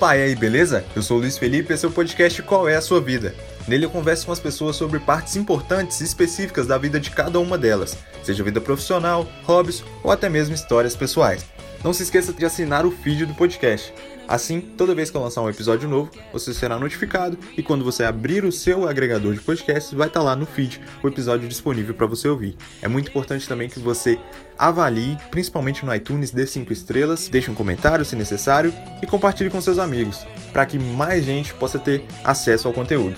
[0.00, 0.82] Opa, e aí, beleza?
[0.96, 3.34] Eu sou o Luiz Felipe e esse é o podcast Qual é a Sua Vida?
[3.68, 7.38] Nele eu converso com as pessoas sobre partes importantes e específicas da vida de cada
[7.38, 11.44] uma delas, seja vida profissional, hobbies ou até mesmo histórias pessoais.
[11.84, 13.92] Não se esqueça de assinar o feed do podcast.
[14.30, 18.04] Assim, toda vez que eu lançar um episódio novo, você será notificado e quando você
[18.04, 22.06] abrir o seu agregador de podcasts, vai estar lá no feed o episódio disponível para
[22.06, 22.56] você ouvir.
[22.80, 24.20] É muito importante também que você
[24.56, 29.60] avalie, principalmente no iTunes, dê 5 estrelas, deixe um comentário se necessário e compartilhe com
[29.60, 33.16] seus amigos, para que mais gente possa ter acesso ao conteúdo.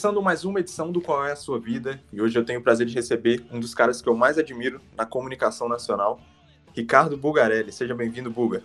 [0.00, 2.62] Começando mais uma edição do Qual é a Sua Vida, e hoje eu tenho o
[2.62, 6.18] prazer de receber um dos caras que eu mais admiro na comunicação nacional,
[6.74, 7.70] Ricardo Bugarelli.
[7.70, 8.62] Seja bem-vindo, Buga.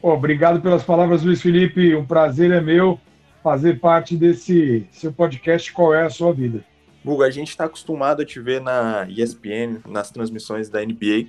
[0.00, 1.94] obrigado pelas palavras, Luiz Felipe.
[1.94, 2.98] Um prazer é meu
[3.42, 6.64] fazer parte desse seu podcast Qual é a Sua Vida.
[7.04, 11.26] Buga, a gente está acostumado a te ver na ESPN, nas transmissões da NBA,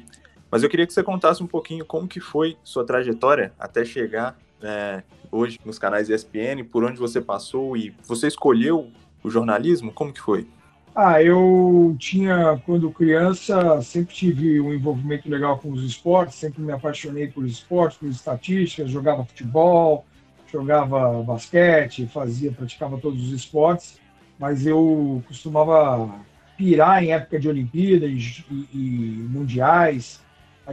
[0.49, 4.39] mas eu queria que você contasse um pouquinho como que foi sua trajetória até chegar
[4.61, 8.91] é, hoje nos canais ESPN, por onde você passou e você escolheu
[9.23, 9.91] o jornalismo?
[9.91, 10.47] Como que foi?
[10.95, 16.71] Ah, eu tinha, quando criança, sempre tive um envolvimento legal com os esportes, sempre me
[16.71, 20.05] apaixonei por esportes, por estatísticas, jogava futebol,
[20.51, 23.99] jogava basquete, fazia, praticava todos os esportes,
[24.39, 26.09] mas eu costumava
[26.57, 30.19] pirar em época de Olimpíadas e, e mundiais,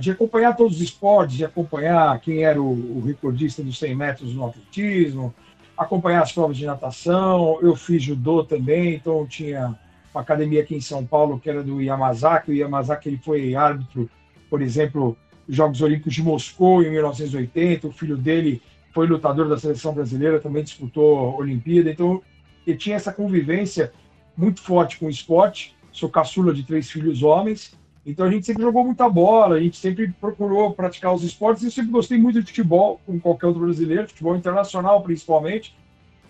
[0.01, 4.35] de acompanhar todos os esportes, de acompanhar quem era o, o recordista dos 100 metros
[4.35, 5.33] no atletismo,
[5.77, 7.59] acompanhar as provas de natação.
[7.63, 9.79] Eu fiz judô também, então tinha
[10.13, 12.51] uma academia aqui em São Paulo que era do Yamazaki.
[12.51, 14.11] O Yamazaki ele foi árbitro,
[14.51, 15.17] por exemplo,
[15.47, 17.87] dos Jogos Olímpicos de Moscou em 1980.
[17.87, 18.61] O filho dele
[18.93, 21.91] foi lutador da seleção brasileira, também disputou a Olimpíada.
[21.91, 22.21] Então,
[22.67, 23.93] ele tinha essa convivência
[24.37, 25.77] muito forte com o esporte.
[25.93, 29.79] Sou caçula de três filhos homens então a gente sempre jogou muita bola, a gente
[29.79, 34.09] sempre procurou praticar os esportes eu sempre gostei muito de futebol, como qualquer outro brasileiro,
[34.09, 35.75] futebol internacional principalmente.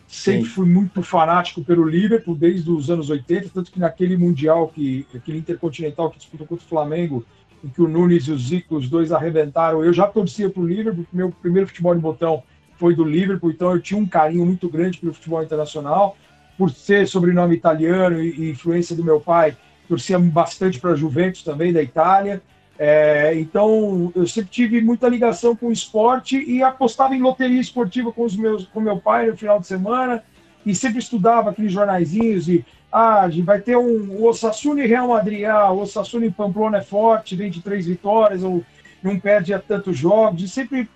[0.06, 0.50] Sempre Sim.
[0.50, 5.38] fui muito fanático pelo Liverpool desde os anos 80, tanto que naquele Mundial, que, aquele
[5.38, 7.24] Intercontinental que disputou contra o Flamengo,
[7.64, 10.66] em que o Nunes e o Zico, os dois arrebentaram, eu já torcia para o
[10.66, 12.42] Liverpool, meu primeiro futebol de botão
[12.76, 16.16] foi do Liverpool, então eu tinha um carinho muito grande pelo futebol internacional,
[16.58, 19.56] por ser sobrenome italiano e influência do meu pai,
[19.88, 22.42] torcia bastante para a Juventus também, da Itália.
[22.78, 28.12] É, então, eu sempre tive muita ligação com o esporte e apostava em loteria esportiva
[28.12, 30.22] com, os meus, com meu pai no final de semana
[30.66, 35.44] e sempre estudava aqueles jornaizinhos e ah, vai ter um o Osasuna e Real Madrid,
[35.44, 38.64] ah, o Osasuna e Pamplona é forte, vem de três vitórias ou
[39.02, 40.88] não perde a tantos jogos e sempre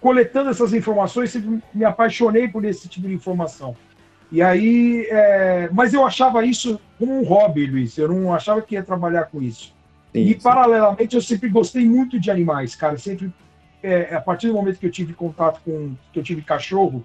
[0.00, 3.76] coletando essas informações, sempre me apaixonei por esse tipo de informação.
[4.32, 5.68] E aí, é...
[5.72, 7.96] mas eu achava isso como um hobby, Luiz.
[7.98, 9.74] Eu não achava que ia trabalhar com isso.
[10.12, 10.40] Sim, e sim.
[10.40, 12.96] paralelamente, eu sempre gostei muito de animais, cara.
[12.96, 13.32] Sempre,
[13.82, 17.04] é, a partir do momento que eu tive contato com, que eu tive cachorro,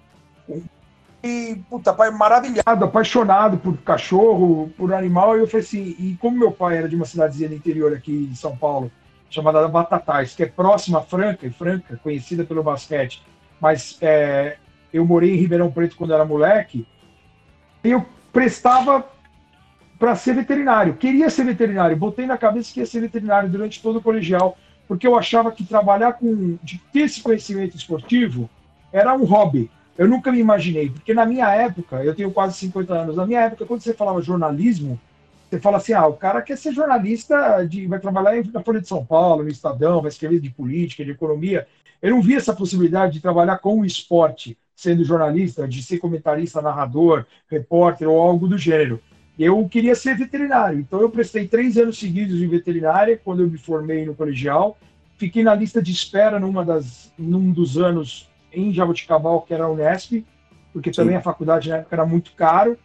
[1.22, 5.36] e puta, pai, maravilhado, apaixonado por cachorro, por animal.
[5.36, 8.26] E eu falei assim, e como meu pai era de uma cidadezinha do interior aqui
[8.26, 8.90] de São Paulo,
[9.28, 13.22] chamada Batatais, que é próxima a Franca, e Franca, conhecida pelo basquete,
[13.60, 14.56] mas é,
[14.92, 16.86] eu morei em Ribeirão Preto quando era moleque
[17.82, 19.04] eu prestava
[19.98, 20.94] para ser veterinário.
[20.94, 21.96] Queria ser veterinário.
[21.96, 24.56] Botei na cabeça que ia ser veterinário durante todo o colegial,
[24.86, 28.48] porque eu achava que trabalhar com, de ter esse conhecimento esportivo
[28.92, 29.70] era um hobby.
[29.96, 33.40] Eu nunca me imaginei, porque na minha época, eu tenho quase 50 anos, na minha
[33.40, 34.98] época, quando você falava jornalismo,
[35.50, 38.86] você fala assim, ah, o cara quer ser jornalista, de, vai trabalhar na Folha de
[38.86, 41.66] São Paulo, no Estadão, vai escrever de política, de economia.
[42.00, 46.62] Eu não vi essa possibilidade de trabalhar com o esporte sendo jornalista, de ser comentarista,
[46.62, 49.00] narrador, repórter ou algo do gênero.
[49.36, 53.58] Eu queria ser veterinário, então eu prestei três anos seguidos de veterinária quando eu me
[53.58, 54.78] formei no colegial.
[55.16, 59.68] Fiquei na lista de espera numa das, num dos anos em Jaboticabal, que era a
[59.68, 60.24] Unesp,
[60.72, 61.18] porque também Sim.
[61.18, 62.78] a faculdade na época era muito caro.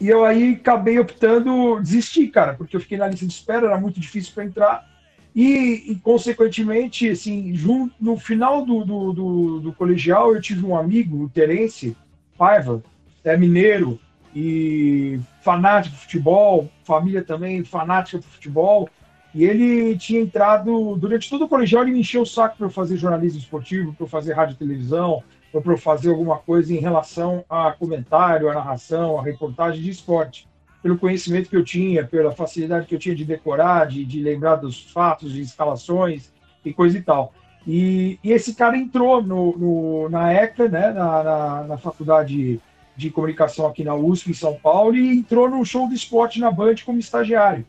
[0.00, 3.80] E eu aí acabei optando desistir, cara, porque eu fiquei na lista de espera, era
[3.80, 4.93] muito difícil para entrar.
[5.34, 10.76] E, e, consequentemente, assim, junto, no final do, do, do, do, colegial, eu tive um
[10.76, 11.96] amigo, o Terence
[12.38, 12.82] Paiva,
[13.24, 13.98] é mineiro,
[14.34, 18.88] e fanático de futebol, família também fanática de futebol.
[19.32, 22.70] E ele tinha entrado, durante todo o colegial, ele me encheu o saco para eu
[22.70, 25.22] fazer jornalismo esportivo, para eu fazer rádio e televisão,
[25.52, 30.48] para eu fazer alguma coisa em relação a comentário, a narração, a reportagem de esporte.
[30.84, 34.56] Pelo conhecimento que eu tinha, pela facilidade que eu tinha de decorar, de, de lembrar
[34.56, 36.30] dos fatos, de escalações
[36.62, 37.32] e coisa e tal.
[37.66, 42.60] E, e esse cara entrou no, no, na ECA, né, na, na, na, faculdade
[42.94, 46.50] de comunicação aqui na USP, em São Paulo, e entrou no show de esporte na
[46.50, 47.64] Band como estagiário.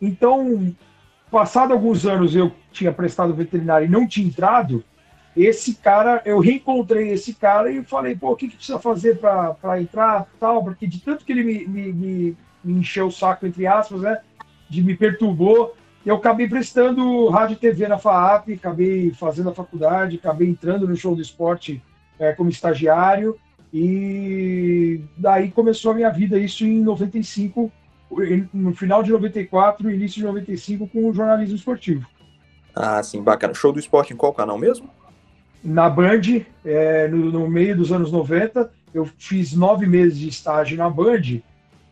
[0.00, 0.74] Então,
[1.30, 4.84] passado alguns anos eu tinha prestado veterinário e não tinha entrado,
[5.36, 9.80] esse cara, eu reencontrei esse cara e falei, pô, o que, que precisa fazer para
[9.80, 10.62] entrar tal?
[10.62, 14.18] Porque de tanto que ele me, me, me, me encheu o saco, entre aspas, né?
[14.68, 15.74] De me perturbou,
[16.04, 20.96] eu acabei prestando rádio e TV na FAAP, acabei fazendo a faculdade, acabei entrando no
[20.96, 21.82] show do esporte
[22.18, 23.36] é, como estagiário
[23.72, 27.70] e daí começou a minha vida, isso em 95,
[28.52, 32.06] no final de 94, início de 95, com o jornalismo esportivo.
[32.74, 33.54] Ah, sim, bacana.
[33.54, 34.88] Show do esporte em qual canal mesmo?
[35.62, 36.22] Na Band,
[36.64, 41.40] é, no, no, meio dos anos 90, eu fiz nove meses de estágio na Band,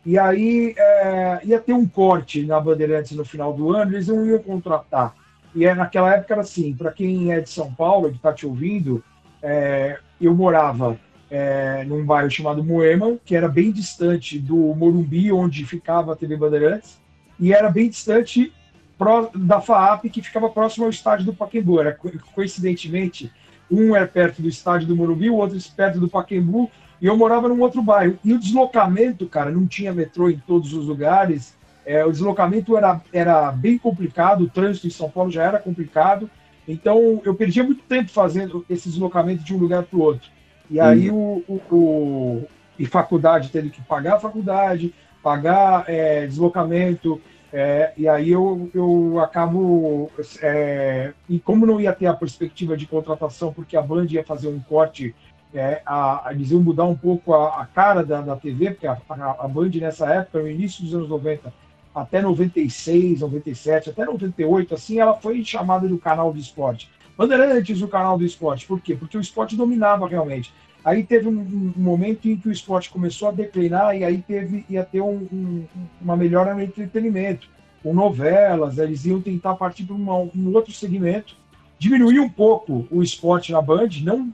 [0.05, 4.25] e aí é, ia ter um corte na Bandeirantes no final do ano, eles não
[4.25, 5.13] iam contratar.
[5.53, 8.45] E é, naquela época era assim, para quem é de São Paulo, que está te
[8.45, 9.03] ouvindo,
[9.41, 10.97] é, eu morava
[11.29, 16.37] é, num bairro chamado Moema, que era bem distante do Morumbi, onde ficava a TV
[16.37, 16.97] Bandeirantes,
[17.39, 18.53] e era bem distante
[18.97, 21.79] pro, da FAAP, que ficava próximo ao estádio do Pacaembu.
[21.79, 21.97] Era,
[22.33, 23.31] coincidentemente,
[23.71, 26.69] um era perto do estádio do Morumbi, o outro perto do Pacaembu,
[27.01, 28.17] e eu morava num outro bairro.
[28.23, 33.01] E o deslocamento, cara, não tinha metrô em todos os lugares, é, o deslocamento era,
[33.11, 36.29] era bem complicado, o trânsito em São Paulo já era complicado,
[36.67, 40.29] então eu perdia muito tempo fazendo esse deslocamento de um lugar para o outro.
[40.69, 42.43] E aí o, o, o,
[42.77, 44.93] e faculdade tendo que pagar a faculdade,
[45.23, 47.19] pagar é, deslocamento,
[47.51, 50.11] é, e aí eu, eu acabo.
[50.41, 54.47] É, e como não ia ter a perspectiva de contratação, porque a Band ia fazer
[54.47, 55.15] um corte,
[55.53, 58.97] é, a, eles iam mudar um pouco a, a cara da, da TV, porque a,
[59.09, 61.51] a, a, Band nessa época, no início dos anos 90,
[61.93, 66.89] até 96, 97, até 98, assim, ela foi chamada do canal do esporte.
[67.17, 68.65] Bandeirantes, o canal do esporte.
[68.65, 68.95] Por quê?
[68.95, 70.53] Porque o esporte dominava realmente.
[70.85, 74.65] Aí teve um, um, momento em que o esporte começou a declinar e aí teve,
[74.69, 75.65] ia ter um, um,
[75.99, 77.49] uma melhora no entretenimento,
[77.83, 81.35] com novelas, eles iam tentar partir para um outro segmento,
[81.77, 84.33] diminuir um pouco o esporte na Band, não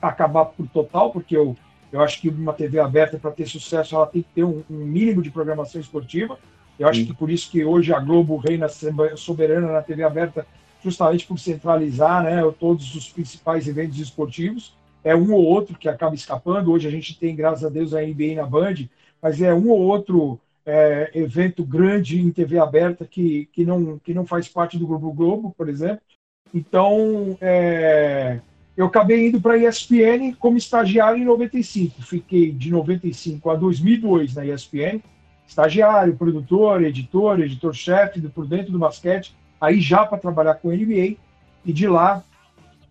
[0.00, 1.56] acabar por total, porque eu,
[1.92, 5.22] eu acho que uma TV aberta, para ter sucesso, ela tem que ter um, mínimo
[5.22, 6.38] de programação esportiva.
[6.78, 7.06] Eu acho Sim.
[7.06, 8.68] que por isso que hoje a Globo reina
[9.16, 10.46] soberana na TV aberta,
[10.84, 14.74] justamente por centralizar né, todos os principais eventos esportivos.
[15.02, 16.72] É um ou outro que acaba escapando.
[16.72, 18.74] Hoje a gente tem, graças a Deus, a NBA na Band,
[19.22, 24.12] mas é um ou outro é, evento grande em TV aberta que, que, não, que
[24.12, 26.02] não faz parte do Grupo Globo, por exemplo.
[26.52, 28.40] Então, é,
[28.76, 32.02] eu acabei indo para a ESPN como estagiário em 95.
[32.02, 35.00] Fiquei de 95 a 2002 na ESPN,
[35.46, 39.34] estagiário, produtor, editor, editor-chefe por dentro do basquete.
[39.58, 41.16] Aí já para trabalhar com NBA,
[41.64, 42.22] e de lá,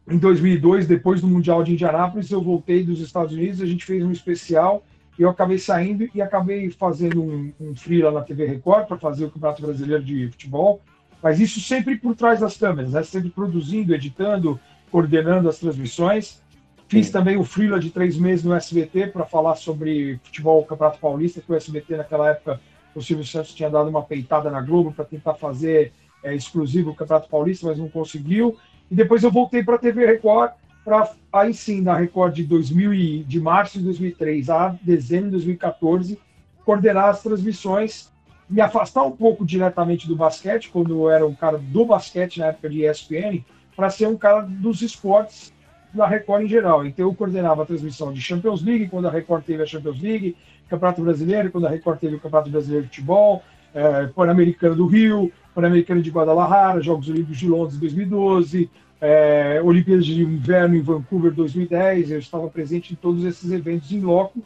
[0.09, 4.03] em 2002, depois do Mundial de Indianápolis, eu voltei dos Estados Unidos, a gente fez
[4.03, 4.83] um especial,
[5.17, 9.25] e eu acabei saindo e acabei fazendo um, um freela na TV Record para fazer
[9.25, 10.81] o Campeonato Brasileiro de Futebol,
[11.21, 13.03] mas isso sempre por trás das câmeras, né?
[13.03, 14.59] sempre produzindo, editando,
[14.95, 16.41] coordenando as transmissões.
[16.87, 17.11] Fiz Sim.
[17.11, 21.51] também o freela de três meses no SBT para falar sobre futebol Campeonato Paulista, que
[21.51, 22.61] o SBT naquela época,
[22.95, 25.91] o Silvio Santos tinha dado uma peitada na Globo para tentar fazer
[26.23, 28.55] é, exclusivo do Campeonato Paulista, mas não conseguiu.
[28.89, 30.53] E depois eu voltei para a TV Record,
[30.85, 35.31] para aí sim, na Record de, 2000 e, de março de 2003 a dezembro de
[35.31, 36.17] 2014,
[36.63, 38.09] coordenar as transmissões,
[38.49, 42.45] me afastar um pouco diretamente do basquete, quando eu era um cara do basquete na
[42.45, 43.43] época de ESPN,
[43.75, 45.53] para ser um cara dos esportes
[45.93, 46.85] na Record em geral.
[46.85, 50.35] Então eu coordenava a transmissão de Champions League, quando a Record teve a Champions League,
[50.69, 53.41] Campeonato Brasileiro, quando a Record teve o Campeonato Brasileiro de Futebol,
[53.73, 60.21] é, Pan-Americano do Rio, Pan-Americano de Guadalajara, Jogos Olímpicos de Londres 2012, é, Olimpíadas de
[60.21, 62.11] Inverno em Vancouver 2010.
[62.11, 64.41] Eu estava presente em todos esses eventos em loco,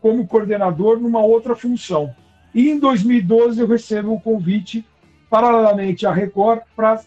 [0.00, 2.14] como coordenador numa outra função.
[2.54, 4.84] E em 2012 eu recebo um convite,
[5.28, 7.02] paralelamente à Record, para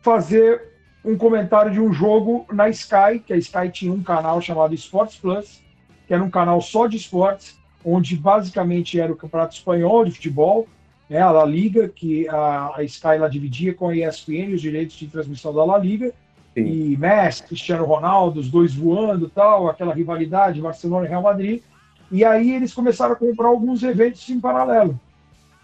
[0.00, 0.71] fazer
[1.04, 5.16] um comentário de um jogo na Sky, que a Sky tinha um canal chamado Sports
[5.16, 5.62] Plus,
[6.06, 10.68] que era um canal só de esportes, onde basicamente era o Campeonato Espanhol de Futebol,
[11.10, 14.96] né, a La Liga, que a, a Sky ela dividia com a ESPN os direitos
[14.96, 16.12] de transmissão da La Liga,
[16.54, 16.64] Sim.
[16.64, 21.62] e Messi, Cristiano Ronaldo, os dois voando tal, aquela rivalidade, Barcelona e Real Madrid.
[22.10, 24.98] E aí eles começaram a comprar alguns eventos em paralelo.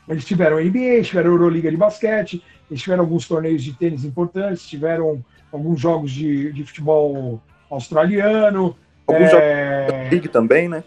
[0.09, 5.25] Eles tiveram NBA, tiveram Euroliga de basquete, eles tiveram alguns torneios de tênis importantes, tiveram
[5.53, 8.77] alguns jogos de, de futebol australiano.
[9.07, 9.31] Alguns é...
[9.31, 10.85] jogos da League também, né?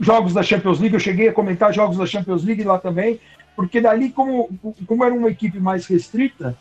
[0.00, 3.20] Jogos da Champions League, eu cheguei a comentar jogos da Champions League lá também,
[3.54, 4.50] porque dali, como,
[4.86, 6.56] como era uma equipe mais restrita,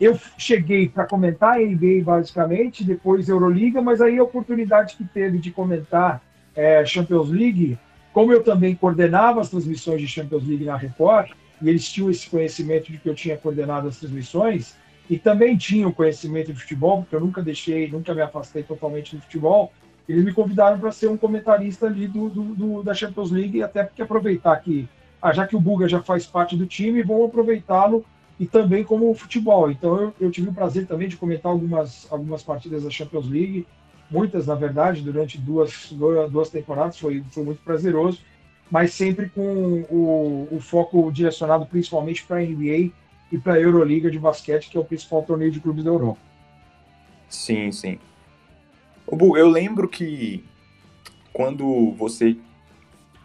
[0.00, 5.38] eu cheguei para comentar a NBA basicamente, depois Euroliga, mas aí a oportunidade que teve
[5.38, 6.22] de comentar
[6.56, 7.78] é, Champions League
[8.18, 12.28] como eu também coordenava as transmissões de Champions League na Record, e eles tinham esse
[12.28, 14.76] conhecimento de que eu tinha coordenado as transmissões,
[15.08, 19.22] e também tinham conhecimento de futebol, porque eu nunca deixei, nunca me afastei totalmente do
[19.22, 19.72] futebol,
[20.08, 23.82] eles me convidaram para ser um comentarista ali do, do, do, da Champions League, até
[23.84, 24.88] porque aproveitar que,
[25.20, 28.04] ah, já que o Buga já faz parte do time, vão aproveitá-lo
[28.40, 29.70] e também como futebol.
[29.70, 33.66] Então eu, eu, tive o prazer também de comentar algumas, algumas partidas da Champions League,
[34.10, 35.92] muitas, na verdade, durante duas,
[36.30, 38.20] duas temporadas, foi, foi muito prazeroso,
[38.70, 42.92] mas sempre com o, o foco direcionado principalmente para a NBA
[43.30, 46.20] e para a Euroliga de basquete, que é o principal torneio de clubes da Europa.
[47.28, 47.98] Sim, sim.
[49.06, 50.44] Bu, eu lembro que
[51.32, 52.36] quando você.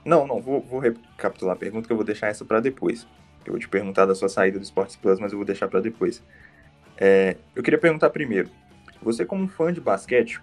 [0.06, 3.08] Não, não, vou, vou recapitular a pergunta que eu vou deixar essa para depois.
[3.46, 5.82] Eu vou te perguntar da sua saída do Sports Plus, mas eu vou deixar para
[5.82, 6.22] depois.
[6.98, 8.50] É, eu queria perguntar primeiro:
[9.02, 10.42] você, como fã de basquete,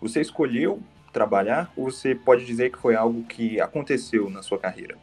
[0.00, 0.82] você escolheu
[1.18, 4.96] trabalhar ou você pode dizer que foi algo que aconteceu na sua carreira?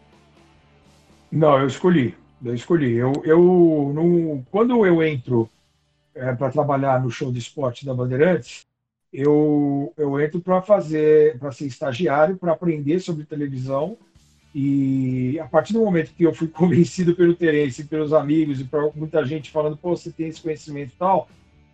[1.29, 2.15] Não, eu escolhi.
[2.43, 2.93] Eu escolhi.
[2.93, 5.49] Eu, eu quando eu entro
[6.13, 8.65] é, para trabalhar no show de esporte da Bandeirantes,
[9.11, 13.97] eu, eu entro para fazer, para ser estagiário, para aprender sobre televisão.
[14.53, 18.95] E a partir do momento que eu fui convencido pelo Terence, pelos amigos e por
[18.95, 21.27] muita gente falando, pô, você tem esse conhecimento e tal,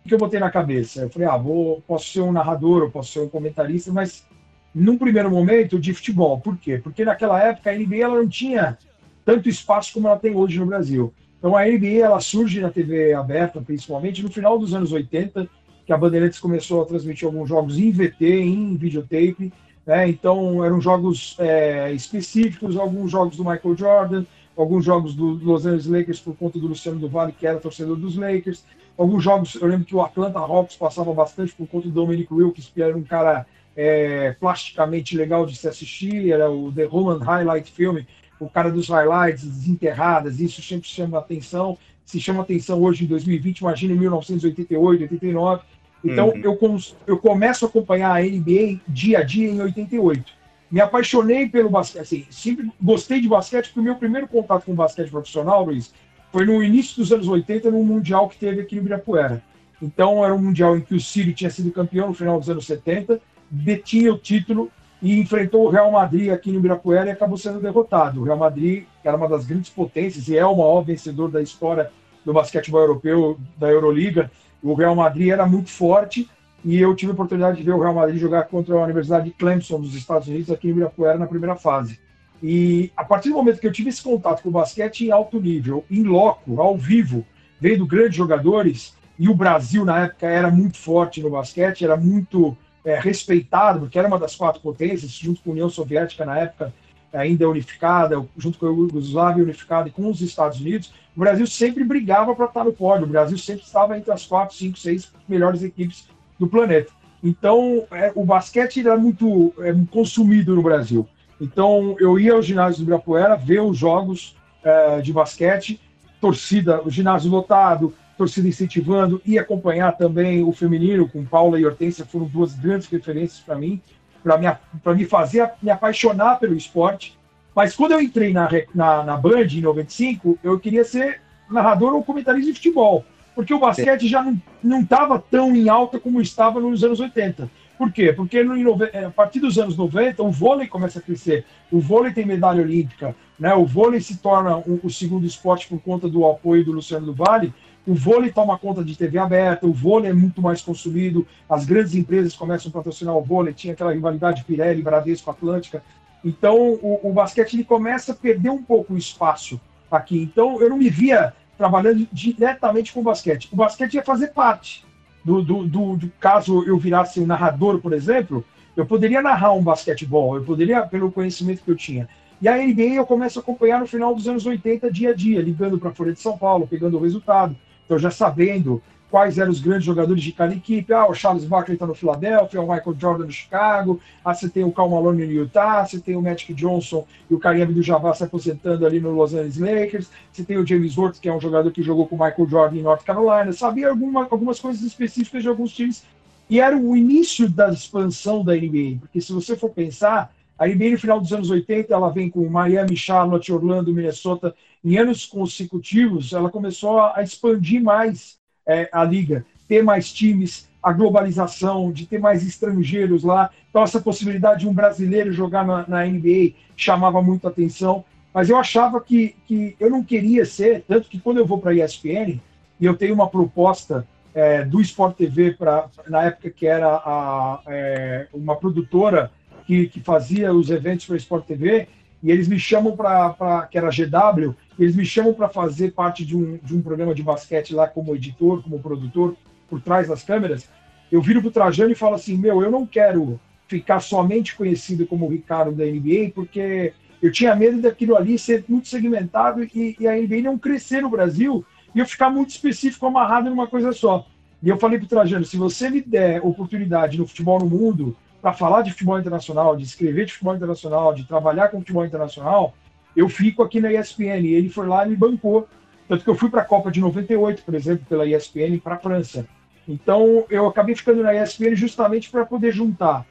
[0.08, 1.02] que eu botei na cabeça?
[1.02, 4.26] Eu falei, ah, vou, posso ser um narrador, eu posso ser um comentarista, mas
[4.74, 6.40] num primeiro momento de futebol.
[6.40, 6.78] Por quê?
[6.78, 8.78] Porque naquela época a NBA ela não tinha
[9.24, 11.12] tanto espaço como ela tem hoje no Brasil.
[11.38, 15.48] Então a NBA ela surge na TV aberta, principalmente no final dos anos 80,
[15.84, 19.52] que a Bandeirantes começou a transmitir alguns jogos em VT, em videotape.
[19.84, 20.08] Né?
[20.08, 24.24] Então eram jogos é, específicos, alguns jogos do Michael Jordan,
[24.56, 27.96] alguns jogos do Los Angeles Lakers por conta do Luciano do Vale, que era torcedor
[27.96, 28.64] dos Lakers.
[28.96, 32.70] Alguns jogos, eu lembro que o Atlanta Hawks passava bastante por conta do Dominic Wilkes,
[32.72, 33.46] que era um cara
[33.76, 38.00] é, plasticamente legal de se assistir, era o The Roman Highlight Film,
[38.38, 41.78] o cara dos highlights, desenterradas, isso sempre chama atenção.
[42.04, 45.62] Se chama atenção hoje em 2020, imagina em 1988, 89.
[46.04, 46.40] Então uhum.
[46.42, 51.68] eu, eu começo a acompanhar a NBA dia a dia em 88 me apaixonei pelo
[51.68, 55.92] basquete, assim, sempre gostei de basquete, porque o meu primeiro contato com basquete profissional, Luiz,
[56.32, 59.42] foi no início dos anos 80, num Mundial que teve aqui no Ibirapuera.
[59.80, 62.64] Então, era um Mundial em que o Ciro tinha sido campeão no final dos anos
[62.64, 63.20] 70,
[63.50, 64.70] detinha o título
[65.02, 68.20] e enfrentou o Real Madrid aqui no Ibirapuera e acabou sendo derrotado.
[68.20, 71.42] O Real Madrid, que era uma das grandes potências e é o maior vencedor da
[71.42, 71.90] história
[72.24, 74.30] do basquetebol europeu, da Euroliga,
[74.62, 76.30] o Real Madrid era muito forte
[76.64, 79.32] e eu tive a oportunidade de ver o Real Madrid jogar contra a Universidade de
[79.32, 81.98] Clemson, dos Estados Unidos, aqui em Ibirapuera, na primeira fase.
[82.42, 85.40] E a partir do momento que eu tive esse contato com o basquete em alto
[85.40, 87.24] nível, em loco, ao vivo,
[87.60, 92.56] vendo grandes jogadores, e o Brasil na época era muito forte no basquete, era muito
[92.84, 96.72] é, respeitado, porque era uma das quatro potências, junto com a União Soviética na época
[97.12, 101.84] ainda unificada, junto com a Yugoslávia unificada e com os Estados Unidos, o Brasil sempre
[101.84, 105.62] brigava para estar no pódio, o Brasil sempre estava entre as quatro, cinco, seis melhores
[105.62, 106.08] equipes
[106.38, 106.90] do planeta.
[107.22, 111.06] Então, é, o basquete era muito é, consumido no Brasil.
[111.42, 115.80] Então, eu ia ao ginásio do Ibirapuera ver os jogos é, de basquete,
[116.20, 122.06] torcida, o ginásio lotado, torcida incentivando, e acompanhar também o feminino, com Paula e Hortência,
[122.06, 123.82] foram duas grandes referências para mim,
[124.22, 127.18] para me, fazer me apaixonar pelo esporte.
[127.52, 132.04] Mas quando eu entrei na, na, na Band, em 95, eu queria ser narrador ou
[132.04, 134.24] comentarista de futebol, porque o basquete já
[134.62, 137.50] não estava tão em alta como estava nos anos 80.
[137.78, 138.12] Por quê?
[138.12, 141.44] Porque no, é, a partir dos anos 90, o vôlei começa a crescer.
[141.70, 143.54] O vôlei tem medalha olímpica, né?
[143.54, 147.14] o vôlei se torna o, o segundo esporte por conta do apoio do Luciano do
[147.14, 147.52] Vale.
[147.86, 151.94] O vôlei toma conta de TV aberta, o vôlei é muito mais consumido, as grandes
[151.96, 155.82] empresas começam a patrocinar o vôlei, tinha aquela rivalidade Pirelli, Bradesco, Atlântica.
[156.24, 159.60] Então, o, o basquete ele começa a perder um pouco o espaço
[159.90, 160.22] aqui.
[160.22, 163.48] Então, eu não me via trabalhando diretamente com o basquete.
[163.52, 164.84] O basquete ia fazer parte
[165.24, 168.44] do, do, do, do, caso eu virasse narrador, por exemplo,
[168.76, 172.08] eu poderia narrar um basquetebol, eu poderia, pelo conhecimento que eu tinha.
[172.40, 175.40] E a NBA eu começo a acompanhar no final dos anos 80, dia a dia,
[175.40, 177.54] ligando para a Folha de São Paulo, pegando o resultado.
[177.84, 180.90] Então, já sabendo quais eram os grandes jogadores de cada equipe.
[180.90, 184.64] Ah, o Charles Barkley está no Philadelphia, o Michael Jordan no Chicago, ah, você tem
[184.64, 188.24] o Cal Malone no Utah, você tem o Magic Johnson e o Kareem Abdul-Jabbar se
[188.24, 191.70] aposentando ali no Los Angeles Lakers, você tem o James Worth, que é um jogador
[191.70, 195.48] que jogou com o Michael Jordan em North Carolina, sabia alguma, algumas coisas específicas de
[195.50, 196.04] alguns times.
[196.48, 200.92] E era o início da expansão da NBA, porque se você for pensar, a NBA
[200.92, 206.32] no final dos anos 80, ela vem com Miami, Charlotte, Orlando, Minnesota, em anos consecutivos,
[206.32, 212.18] ela começou a expandir mais é, a liga, ter mais times, a globalização, de ter
[212.18, 213.50] mais estrangeiros lá.
[213.70, 218.04] Então, essa possibilidade de um brasileiro jogar na, na NBA chamava muito atenção.
[218.34, 221.70] Mas eu achava que, que eu não queria ser, tanto que quando eu vou para
[221.70, 222.40] a ESPN,
[222.80, 227.60] e eu tenho uma proposta é, do Sport TV, pra, na época que era a,
[227.66, 229.30] é, uma produtora
[229.66, 231.88] que, que fazia os eventos para a Sport TV,
[232.22, 236.24] e eles me chamam para, que era a GW, eles me chamam para fazer parte
[236.24, 239.36] de um, de um programa de basquete lá como editor, como produtor,
[239.68, 240.68] por trás das câmeras.
[241.10, 243.38] Eu viro para o Trajano e falo assim: Meu, eu não quero
[243.68, 248.64] ficar somente conhecido como o Ricardo da NBA, porque eu tinha medo daquilo ali ser
[248.68, 251.64] muito segmentado e, e a NBA não crescer no Brasil
[251.94, 254.26] e eu ficar muito específico, amarrado numa coisa só.
[254.62, 258.16] E eu falei para o Trajano: se você me der oportunidade no futebol no mundo,
[258.40, 262.74] para falar de futebol internacional, de escrever de futebol internacional, de trabalhar com futebol internacional,
[263.16, 264.40] eu fico aqui na ESPN.
[264.42, 265.68] E ele foi lá e me bancou.
[266.08, 268.98] Tanto que eu fui para a Copa de 98, por exemplo, pela ESPN para a
[268.98, 269.46] França.
[269.86, 273.26] Então eu acabei ficando na ESPN justamente para poder juntar,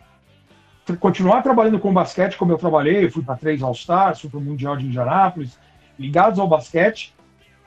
[1.00, 3.05] continuar trabalhando com basquete como eu trabalhei.
[3.05, 5.57] Eu fui para três All-Stars, fui para o Mundial de Indianápolis,
[5.97, 7.13] ligados ao basquete,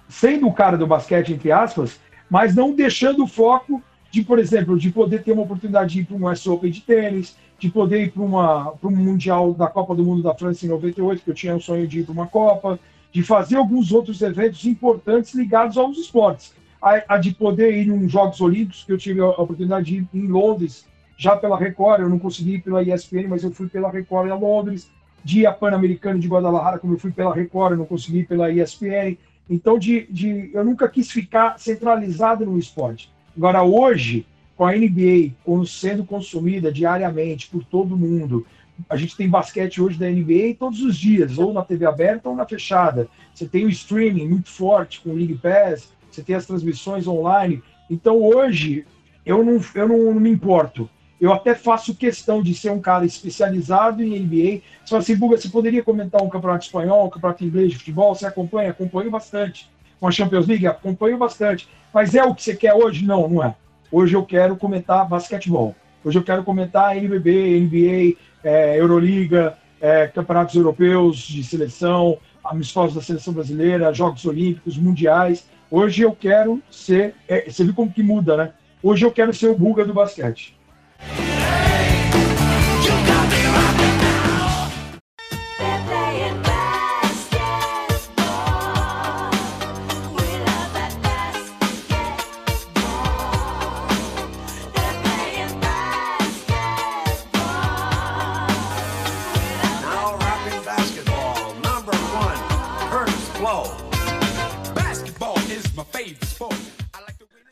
[0.09, 3.83] sendo o cara do basquete, entre aspas, mas não deixando o foco
[4.14, 6.80] de, por exemplo, de poder ter uma oportunidade de ir para um US Open de
[6.83, 11.25] tênis, de poder ir para um Mundial da Copa do Mundo da França em 98,
[11.25, 12.78] que eu tinha o sonho de ir para uma Copa,
[13.11, 16.54] de fazer alguns outros eventos importantes ligados aos esportes.
[16.80, 20.08] A, a de poder ir em Jogos Olímpicos, que eu tive a oportunidade de ir
[20.15, 20.86] em Londres,
[21.17, 24.39] já pela Record, eu não consegui ir pela ESPN, mas eu fui pela Record em
[24.39, 24.89] Londres,
[25.25, 28.49] de a Pan-Americano de Guadalajara, como eu fui pela Record, eu não consegui ir pela
[28.49, 29.17] ESPN.
[29.50, 33.12] Então, de, de, eu nunca quis ficar centralizado no esporte.
[33.36, 35.32] Agora, hoje, com a NBA
[35.66, 38.47] sendo consumida diariamente por todo mundo,
[38.88, 42.36] a gente tem basquete hoje da NBA todos os dias, ou na TV aberta ou
[42.36, 43.08] na fechada.
[43.32, 47.62] Você tem o streaming muito forte com o League Pass, você tem as transmissões online.
[47.90, 48.86] Então, hoje,
[49.25, 50.88] eu não, eu não, não me importo.
[51.20, 54.62] Eu até faço questão de ser um cara especializado em NBA.
[54.84, 58.14] Você fala assim, Buga, você poderia comentar um campeonato espanhol, um campeonato inglês de futebol?
[58.14, 58.70] Você acompanha?
[58.70, 59.70] Acompanho bastante.
[60.00, 60.67] Com a Champions League?
[60.67, 61.69] Acompanho bastante.
[61.93, 63.04] Mas é o que você quer hoje?
[63.04, 63.54] Não, não é.
[63.91, 65.75] Hoje eu quero comentar basquetebol.
[66.04, 73.00] Hoje eu quero comentar NBB, NBA, é, Euroliga, é, campeonatos europeus de seleção, amistosos da
[73.00, 75.47] seleção brasileira, Jogos Olímpicos, Mundiais.
[75.71, 77.15] Hoje eu quero ser.
[77.28, 78.52] É, você viu como que muda, né?
[78.83, 80.54] Hoje eu quero ser o Buga do basquete.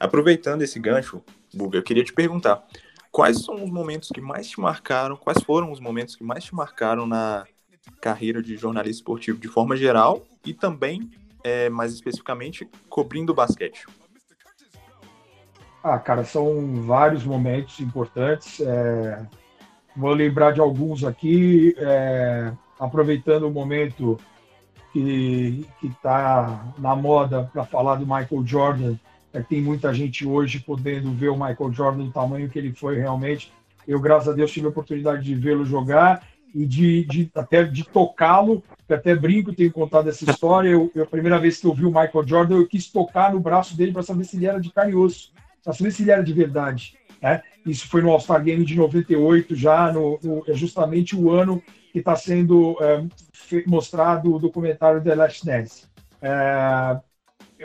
[0.03, 1.23] Aproveitando esse gancho,
[1.55, 2.67] Buga, eu queria te perguntar,
[3.13, 6.53] quais são os momentos que mais te marcaram, quais foram os momentos que mais te
[6.53, 7.45] marcaram na
[8.01, 11.09] carreira de jornalista esportivo de forma geral e também,
[11.45, 13.87] é, mais especificamente, cobrindo basquete?
[15.85, 18.59] Ah, cara, são vários momentos importantes.
[18.61, 19.25] É...
[19.97, 22.53] Vou lembrar de alguns aqui, é...
[22.77, 24.19] aproveitando o momento
[24.93, 28.97] que está na moda para falar do Michael Jordan
[29.33, 32.99] é, tem muita gente hoje podendo ver o Michael Jordan do tamanho que ele foi
[32.99, 33.53] realmente.
[33.87, 37.85] Eu, graças a Deus, tive a oportunidade de vê-lo jogar e de, de até de
[37.85, 38.63] tocá-lo.
[38.89, 40.69] Até brinco, tenho contado essa história.
[40.69, 43.41] Eu, eu, a primeira vez que eu vi o Michael Jordan, eu quis tocar no
[43.41, 45.33] braço dele para saber se ele era de carne e osso,
[45.65, 46.95] para saber se ele era de verdade.
[47.21, 47.41] Né?
[47.65, 52.01] Isso foi no All-Star Game de 98, já no, no, é justamente o ano que
[52.01, 53.05] está sendo é,
[53.67, 55.87] mostrado o documentário The Last Dance.
[56.21, 57.01] É,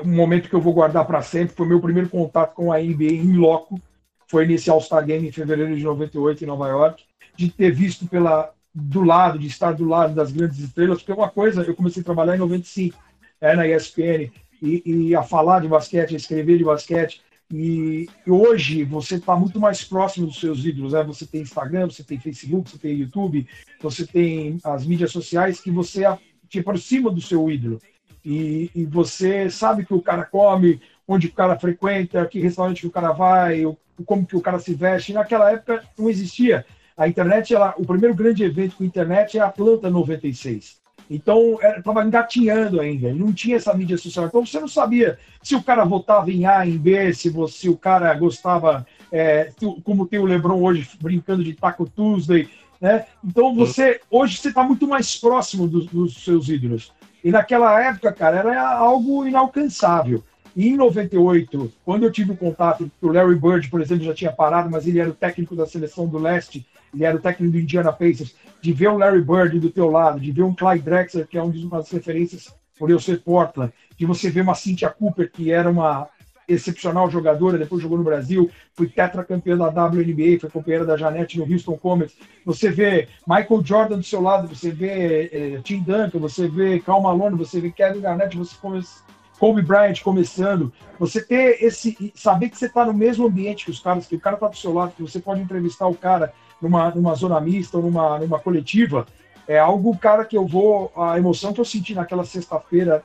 [0.02, 1.56] um momento que eu vou guardar para sempre.
[1.56, 3.80] Foi meu primeiro contato com a NBA em loco.
[4.28, 7.04] Foi nesse All-Star Game em fevereiro de 98 em Nova York.
[7.36, 11.16] De ter visto pela do lado, de estar do lado das grandes estrelas, porque é
[11.16, 12.96] uma coisa, eu comecei a trabalhar em 95,
[13.42, 14.32] é, na ESPN,
[14.62, 19.60] e, e a falar de basquete, a escrever de basquete, e hoje você está muito
[19.60, 20.94] mais próximo dos seus ídolos.
[20.94, 21.04] Né?
[21.04, 23.48] Você tem Instagram, você tem Facebook, você tem YouTube,
[23.82, 26.04] você tem as mídias sociais que você
[26.50, 27.82] te aproxima do seu ídolo
[28.30, 32.88] e, e, você sabe que o cara come onde o cara frequenta, que restaurante que
[32.88, 35.14] o cara vai, o, como que o cara se veste.
[35.14, 36.66] Naquela época não existia.
[36.98, 40.76] A internet, ela, o primeiro grande evento com internet é a Planta 96.
[41.10, 44.26] Então, estava engatinhando ainda, não tinha essa mídia social.
[44.26, 47.70] Então, você não sabia se o cara votava em A, em B, se, você, se
[47.70, 49.54] o cara gostava, é,
[49.86, 52.50] como tem o LeBron hoje brincando de Taco Tuesday.
[52.82, 53.06] Né?
[53.24, 56.92] Então, você hoje você está muito mais próximo dos, dos seus ídolos.
[57.24, 60.24] E naquela época, cara, era algo inalcançável.
[60.56, 64.32] E em 98, quando eu tive o contato, o Larry Bird, por exemplo, já tinha
[64.32, 67.60] parado, mas ele era o técnico da seleção do leste, ele era o técnico do
[67.60, 71.28] Indiana Pacers, de ver o Larry Bird do teu lado, de ver um Clyde Drexler,
[71.28, 75.32] que é uma das referências por eu ser Portland, de você ver uma Cynthia Cooper,
[75.32, 76.08] que era uma
[76.48, 81.52] excepcional jogadora, depois jogou no Brasil, foi tetracampeã da WNBA, foi companheira da Janete no
[81.52, 82.16] Houston Comets.
[82.46, 87.02] Você vê Michael Jordan do seu lado, você vê eh, Tim Duncan, você vê Cal
[87.02, 89.04] Malone, você vê Kevin Garnett, você começa
[89.40, 92.12] Kobe Bryant começando, você ter esse.
[92.16, 94.58] saber que você está no mesmo ambiente que os caras, que o cara está do
[94.58, 98.40] seu lado, que você pode entrevistar o cara numa, numa zona mista ou numa, numa
[98.40, 99.06] coletiva,
[99.48, 100.92] é algo, cara, que eu vou.
[100.96, 103.04] A emoção que eu senti naquela sexta-feira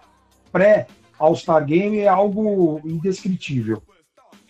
[1.22, 3.80] pré-All-Star Game é algo indescritível.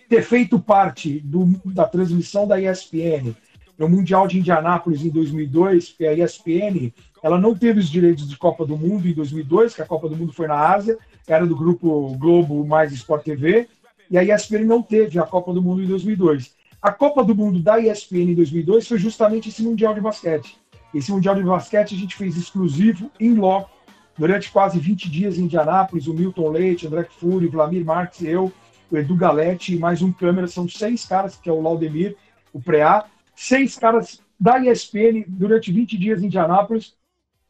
[0.09, 3.35] Ter feito parte do, da transmissão da ESPN
[3.79, 8.37] no Mundial de Indianápolis em 2002, porque a ESPN ela não teve os direitos de
[8.37, 11.57] Copa do Mundo em 2002, que a Copa do Mundo foi na Ásia, era do
[11.57, 13.69] grupo Globo mais Sport TV,
[14.11, 16.55] e a ESPN não teve a Copa do Mundo em 2002.
[16.81, 20.57] A Copa do Mundo da ESPN em 2002 foi justamente esse Mundial de Basquete.
[20.93, 23.71] Esse Mundial de Basquete a gente fez exclusivo, em loco,
[24.17, 28.53] durante quase 20 dias em Indianápolis, o Milton Leite, André Fury, Vlamir Marques, eu,
[28.91, 32.17] o Edu Galete e mais um câmera, são seis caras, que é o Laudemir,
[32.53, 36.95] o Preá, seis caras da ESPN durante 20 dias em Indianápolis,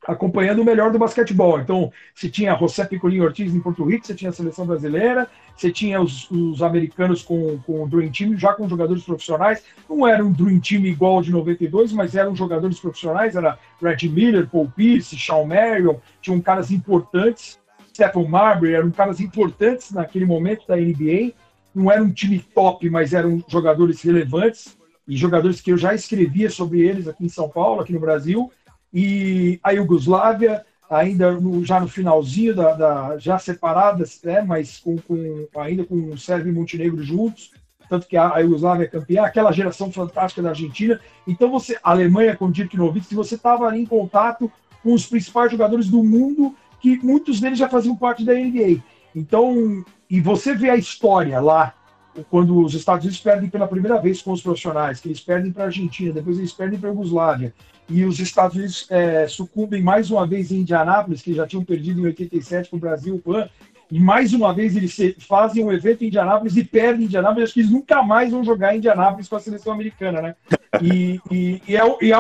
[0.07, 1.61] acompanhando o melhor do basquetebol.
[1.61, 5.71] Então, você tinha José Picolin Ortiz em Porto Rico, você tinha a seleção brasileira, você
[5.71, 9.63] tinha os, os, americanos com, com o Dream Team, já com jogadores profissionais.
[9.89, 14.49] Não era um Dream Team igual de 92, mas eram jogadores profissionais, era Red Miller,
[14.49, 20.77] Paul Pierce, Shawn Marion, tinham caras importantes, Stephen Marbury, eram caras importantes naquele momento da
[20.77, 21.33] NBA.
[21.75, 26.51] Não era um time top, mas eram jogadores relevantes e jogadores que eu já escrevia
[26.51, 28.51] sobre eles aqui em São Paulo, aqui no Brasil
[28.93, 34.97] e a Iugoslávia, ainda no, já no finalzinho, da, da já separadas, né, mas com,
[34.99, 37.53] com, ainda com Sérvia e Montenegro juntos,
[37.89, 41.01] tanto que a, a Iugoslávia é campeã, aquela geração fantástica da Argentina.
[41.27, 44.51] Então, você, a Alemanha com Dirk Nowitzki, você estava ali em contato
[44.83, 48.83] com os principais jogadores do mundo, que muitos deles já faziam parte da NBA.
[49.15, 51.75] Então, e você vê a história lá,
[52.31, 55.65] quando os Estados Unidos perdem pela primeira vez com os profissionais, que eles perdem para
[55.65, 57.55] a Argentina, depois eles perdem para a Iugoslávia,
[57.89, 62.01] e os Estados Unidos é, sucumbem mais uma vez em Indianápolis, que já tinham perdido
[62.01, 63.49] em 87 com o Brasil, PAN,
[63.91, 67.55] e mais uma vez eles fazem um evento em Indianápolis e perdem em Indianápolis, acho
[67.55, 70.37] que eles nunca mais vão jogar em Indianápolis com a seleção americana, né?
[70.81, 72.19] E, e, e, é, e é,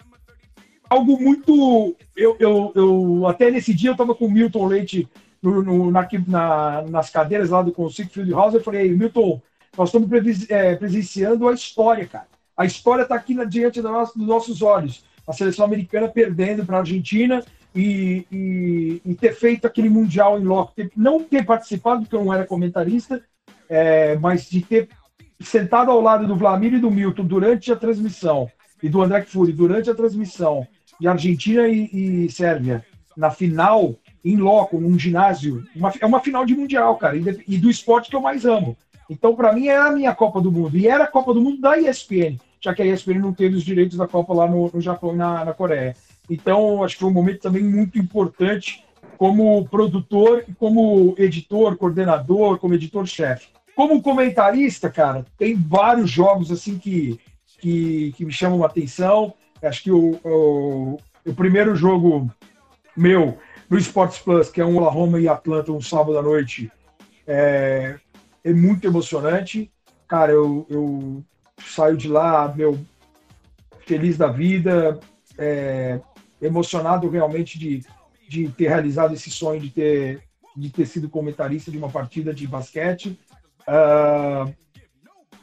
[0.90, 1.96] algo muito.
[2.14, 5.08] Eu, eu, eu, até nesse dia eu estava com o Milton Leite
[5.42, 9.40] no, no, na, na, nas cadeiras lá do Consigo Field House, eu falei, Milton,
[9.76, 10.08] nós estamos
[10.50, 12.28] é, presenciando a história, cara.
[12.56, 16.80] A história está aqui na, diante dos nossos olhos a seleção americana perdendo para a
[16.80, 20.74] Argentina e, e, e, ter feito aquele Mundial em loco.
[20.96, 23.22] Não ter participado, porque eu não era comentarista,
[23.68, 24.88] é, mas de ter
[25.40, 28.50] sentado ao lado do Vlamir e do Milton durante a transmissão,
[28.82, 30.66] e do André Fury durante a transmissão,
[31.00, 32.84] de Argentina e, e Sérvia,
[33.16, 35.64] na final, em loco, num ginásio.
[35.74, 38.76] Uma, é uma final de Mundial, cara, e, e do esporte que eu mais amo.
[39.08, 40.76] Então, para mim, é a minha Copa do Mundo.
[40.76, 43.64] E era a Copa do Mundo da ESPN já que a ESPN não teve os
[43.64, 45.96] direitos da Copa lá no, no Japão e na, na Coreia.
[46.30, 48.84] Então, acho que foi um momento também muito importante
[49.18, 53.48] como produtor como editor, coordenador, como editor-chefe.
[53.74, 57.18] Como comentarista, cara, tem vários jogos assim que,
[57.58, 59.34] que, que me chamam a atenção.
[59.62, 62.30] Acho que o, o, o, primeiro jogo
[62.96, 63.38] meu
[63.68, 66.70] no Sports Plus, que é um Oklahoma e Atlanta, um sábado à noite,
[67.26, 67.98] é,
[68.44, 69.70] é muito emocionante.
[70.08, 71.24] Cara, eu, eu
[71.64, 72.78] saio de lá, meu,
[73.86, 74.98] feliz da vida,
[75.38, 76.00] é,
[76.40, 77.84] emocionado realmente de,
[78.28, 80.22] de ter realizado esse sonho de ter,
[80.56, 83.18] de ter sido comentarista de uma partida de basquete.
[83.62, 84.52] Uh,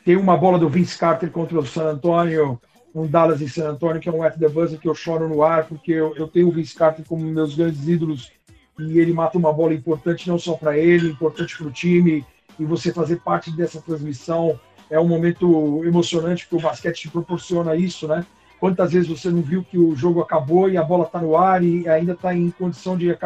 [0.03, 2.59] tem uma bola do Vince Carter contra o San Antonio,
[2.93, 5.43] um Dallas e San Antonio, que é um at the buzzer que eu choro no
[5.43, 8.31] ar, porque eu, eu tenho o Vince Carter como meus grandes ídolos
[8.79, 12.25] e ele mata uma bola importante não só para ele, importante para o time,
[12.59, 17.75] e você fazer parte dessa transmissão é um momento emocionante porque o basquete te proporciona
[17.75, 18.25] isso, né?
[18.59, 21.63] Quantas vezes você não viu que o jogo acabou e a bola está no ar
[21.63, 23.17] e ainda está em condição de,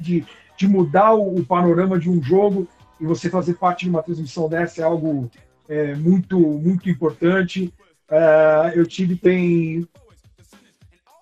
[0.00, 0.26] de,
[0.56, 2.66] de, mudar o, panorama de um jogo
[3.00, 5.30] e você fazer parte de uma transmissão dessa é algo
[5.68, 7.72] é, muito, muito importante.
[8.10, 9.86] É, eu tive, tem,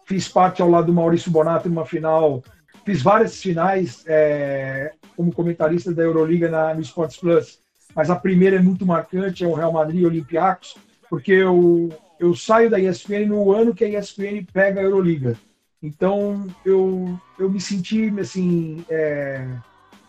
[0.07, 2.43] fiz parte ao lado do Maurício Bonato numa final,
[2.87, 7.59] fiz várias finais é, como comentarista da Euroliga na, no Sports Plus,
[7.93, 10.77] mas a primeira é muito marcante, é o Real Madrid Olympiacos,
[11.11, 11.89] porque eu,
[12.21, 15.37] eu saio da ESPN no ano que a ESPN pega a Euroliga.
[15.83, 19.45] Então eu, eu me senti assim, é,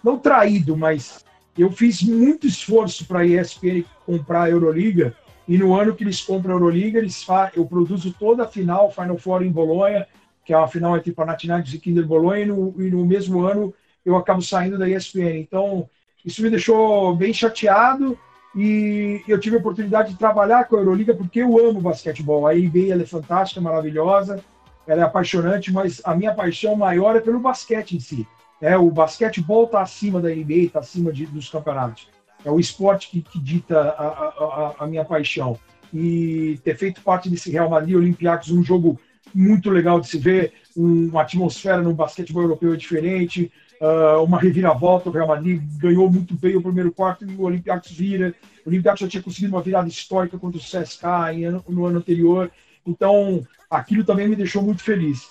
[0.03, 1.25] não traído, mas
[1.57, 5.15] eu fiz muito esforço para a ESPN comprar a Euroliga
[5.47, 9.17] e no ano que eles compram a Euroliga, eles eu produzo toda a final, Final
[9.17, 10.05] Four em Bolonha,
[10.45, 13.73] que é uma final entre Panathinaikos e Kinder Bolonha, e no, e no mesmo ano
[14.05, 15.39] eu acabo saindo da ESPN.
[15.39, 15.89] Então,
[16.25, 18.17] isso me deixou bem chateado
[18.55, 22.47] e eu tive a oportunidade de trabalhar com a Euroliga porque eu amo basquetebol.
[22.47, 24.43] A NBA ela é fantástica, maravilhosa,
[24.87, 28.27] ela é apaixonante, mas a minha paixão maior é pelo basquete em si.
[28.61, 32.07] É, o basquetebol está acima da NBA, está acima de, dos campeonatos
[32.43, 35.59] é o esporte que, que dita a, a, a, minha paixão.
[35.93, 38.99] E ter feito parte desse Real Madrid Olympiacos, um jogo
[39.33, 45.09] muito legal de se ver, uma atmosfera no basquetebol europeu diferente, uh, uma reviravolta.
[45.09, 48.33] O Real Madrid ganhou muito bem o primeiro quarto e o Olympiacos vira.
[48.65, 52.51] O Olympiacos já tinha conseguido uma virada histórica contra o CSK no ano anterior.
[52.85, 55.29] Então, aquilo também me deixou muito feliz.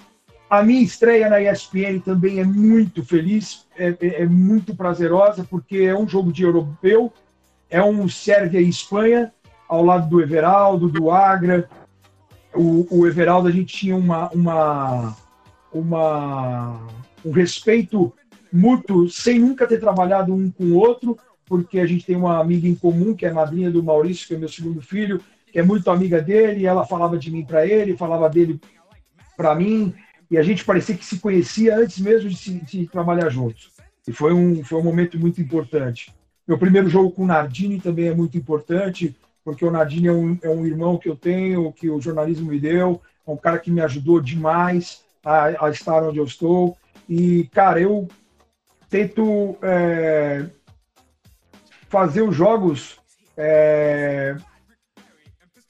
[0.51, 5.79] A minha estreia na ESPN também é muito feliz, é, é, é, muito prazerosa, porque
[5.79, 7.13] é um jogo de europeu,
[7.69, 9.31] é um Sérvia e Espanha,
[9.69, 11.69] ao lado do Everaldo, do Agra.
[12.55, 15.17] O, o Everaldo, a gente tinha uma, uma,
[15.71, 16.81] uma,
[17.23, 18.11] um respeito
[18.53, 22.69] muito, sem nunca ter trabalhado um com o outro, porque a gente tem uma amiga
[22.69, 25.63] em comum, que é a madrinha do Maurício, que é meu segundo filho, que é
[25.63, 28.61] muito amiga dele, ela falava de mim para ele, falava dele
[29.37, 29.95] para mim,
[30.31, 33.71] e a gente parecia que se conhecia antes mesmo de, se, de trabalhar juntos.
[34.07, 36.13] E foi um, foi um momento muito importante.
[36.47, 40.39] Meu primeiro jogo com o Nardini também é muito importante, porque o Nardini é um,
[40.43, 43.71] é um irmão que eu tenho, que o jornalismo me deu, é um cara que
[43.71, 46.77] me ajudou demais a, a estar onde eu estou.
[47.09, 48.09] E, cara, eu
[48.89, 50.47] tento é,
[51.89, 52.99] fazer os jogos,
[53.37, 54.37] é,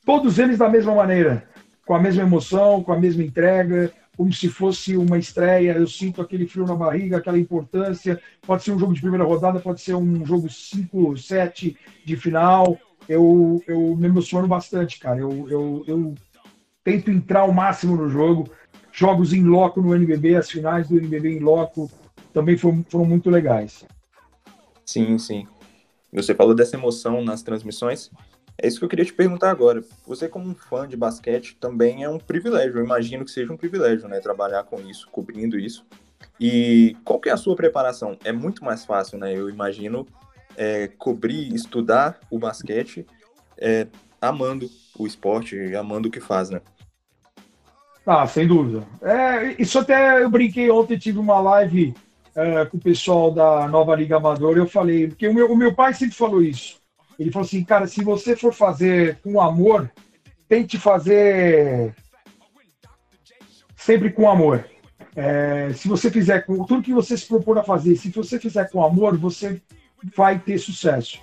[0.05, 1.49] todos eles da mesma maneira,
[1.85, 6.21] com a mesma emoção, com a mesma entrega, como se fosse uma estreia, eu sinto
[6.21, 8.21] aquele frio na barriga, aquela importância.
[8.43, 12.77] Pode ser um jogo de primeira rodada, pode ser um jogo 5, 7 de final.
[13.09, 15.21] Eu, eu me emociono bastante, cara.
[15.21, 16.15] Eu, eu, eu
[16.83, 18.51] tento entrar ao máximo no jogo.
[18.91, 21.89] Jogos em loco no NBB, as finais do NBB em loco
[22.33, 23.85] também foram, foram muito legais.
[24.85, 25.47] Sim, sim.
[26.13, 28.11] Você falou dessa emoção nas transmissões.
[28.61, 29.85] É isso que eu queria te perguntar agora.
[30.07, 32.79] Você, como um fã de basquete, também é um privilégio.
[32.79, 34.19] Eu imagino que seja um privilégio, né?
[34.19, 35.87] Trabalhar com isso, cobrindo isso.
[36.41, 38.17] E qual que é a sua preparação?
[38.25, 39.33] É muito mais fácil, né?
[39.33, 40.07] Eu imagino
[40.57, 43.07] é, cobrir, estudar o basquete,
[43.57, 43.87] é,
[44.21, 46.61] amando o esporte, amando o que faz, né?
[48.05, 48.87] Ah, sem dúvida.
[49.03, 51.95] É, isso até eu brinquei ontem, tive uma live
[52.39, 55.75] é, com o pessoal da Nova Liga Amadora, eu falei, porque o meu, o meu
[55.75, 56.79] pai sempre falou isso.
[57.19, 59.91] Ele falou assim, cara, se você for fazer com amor,
[60.49, 61.93] tente fazer
[63.75, 64.65] sempre com amor.
[65.17, 68.71] É, se você fizer com tudo que você se propor a fazer, se você fizer
[68.71, 69.61] com amor, você
[70.17, 71.19] vai ter sucesso.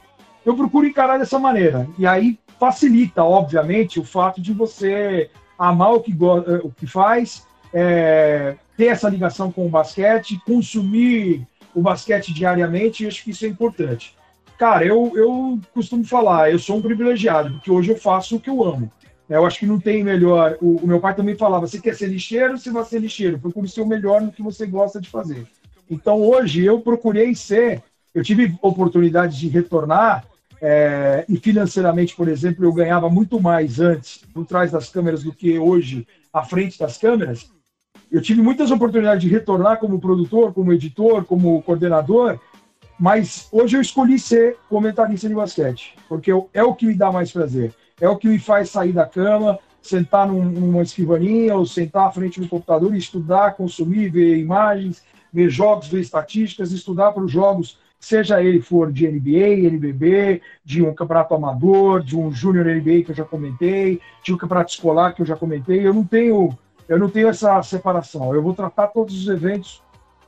[0.45, 1.88] Eu procuro encarar dessa maneira.
[1.97, 6.13] E aí facilita, obviamente, o fato de você amar o que,
[6.62, 13.07] o que faz, é, ter essa ligação com o basquete, consumir o basquete diariamente, e
[13.07, 14.15] acho que isso é importante.
[14.57, 18.49] Cara, eu, eu costumo falar, eu sou um privilegiado, porque hoje eu faço o que
[18.49, 18.89] eu amo.
[19.29, 20.57] Eu acho que não tem melhor.
[20.61, 23.39] O, o meu pai também falava: você quer ser lixeiro, você vai ser lixeiro.
[23.39, 25.45] Procure ser o melhor no que você gosta de fazer.
[25.89, 27.83] Então, hoje, eu procurei ser.
[28.13, 30.25] Eu tive oportunidade de retornar,
[30.61, 35.33] é, e financeiramente, por exemplo, eu ganhava muito mais antes por trás das câmeras do
[35.33, 37.49] que hoje à frente das câmeras.
[38.12, 42.39] Eu tive muitas oportunidades de retornar como produtor, como editor, como coordenador,
[42.98, 47.32] mas hoje eu escolhi ser comentarista de basquete, porque é o que me dá mais
[47.32, 47.74] prazer.
[48.00, 52.12] É o que me faz sair da cama, sentar num, numa escrivaninha ou sentar à
[52.12, 57.32] frente do computador e estudar, consumir, ver imagens, ver jogos, ver estatísticas, estudar para os
[57.32, 63.04] jogos, seja ele for de NBA, NBB, de um campeonato amador, de um Júnior NBA
[63.04, 65.86] que eu já comentei, de um campeonato escolar que eu já comentei.
[65.86, 68.34] Eu não tenho, eu não tenho essa separação.
[68.34, 69.82] Eu vou tratar todos os eventos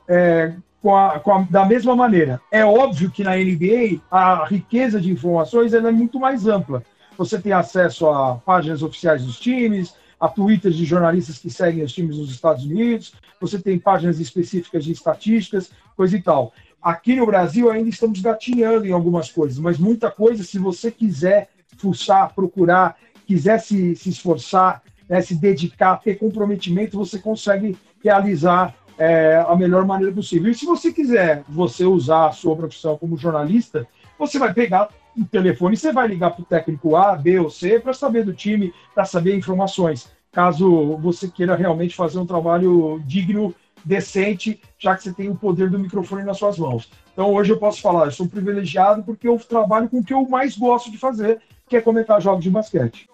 [0.06, 2.40] é, com a, com a, da mesma maneira.
[2.50, 6.82] É óbvio que na NBA a riqueza de informações é muito mais ampla.
[7.16, 11.92] Você tem acesso a páginas oficiais dos times, a twitters de jornalistas que seguem os
[11.92, 16.52] times nos Estados Unidos, você tem páginas específicas de estatísticas, coisa e tal.
[16.82, 21.48] Aqui no Brasil ainda estamos gatinhando em algumas coisas, mas muita coisa, se você quiser
[21.76, 29.44] fuçar, procurar, quiser se, se esforçar, né, se dedicar, ter comprometimento, você consegue realizar é,
[29.46, 30.50] a melhor maneira possível.
[30.50, 33.86] E se você quiser você usar a sua profissão como jornalista,
[34.18, 37.80] você vai pegar o telefone você vai ligar para o técnico A, B ou C
[37.80, 40.08] para saber do time, para saber informações.
[40.30, 45.70] Caso você queira realmente fazer um trabalho digno, decente, já que você tem o poder
[45.70, 46.90] do microfone nas suas mãos.
[47.12, 50.28] Então hoje eu posso falar, eu sou privilegiado porque eu trabalho com o que eu
[50.28, 53.08] mais gosto de fazer, que é comentar jogos de basquete.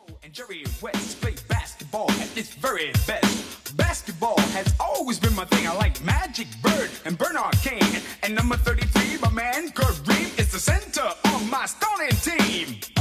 [1.95, 3.77] Basketball at its very best.
[3.77, 5.69] Basketball has always been my thing.
[5.69, 7.83] I like Magic Bird and Bernard King.
[8.25, 12.94] And number 33, my man Kareem is the center of my stunning team.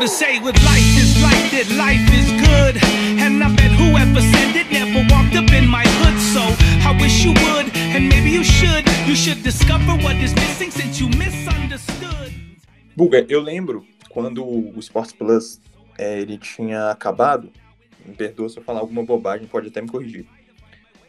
[0.00, 1.12] To say life is
[1.52, 2.74] that life is good?
[3.20, 6.16] And I bet whoever said it never walked up in my hood.
[6.32, 6.40] So
[6.88, 8.84] I wish you would, and maybe you should.
[9.06, 12.32] You should discover what is missing since you misunderstood.
[12.96, 15.60] Buga, eu lembro quando o Sports Plus
[15.98, 17.52] é, ele tinha acabado.
[18.06, 20.24] Me perdoa se eu falar alguma bobagem, pode até me corrigir.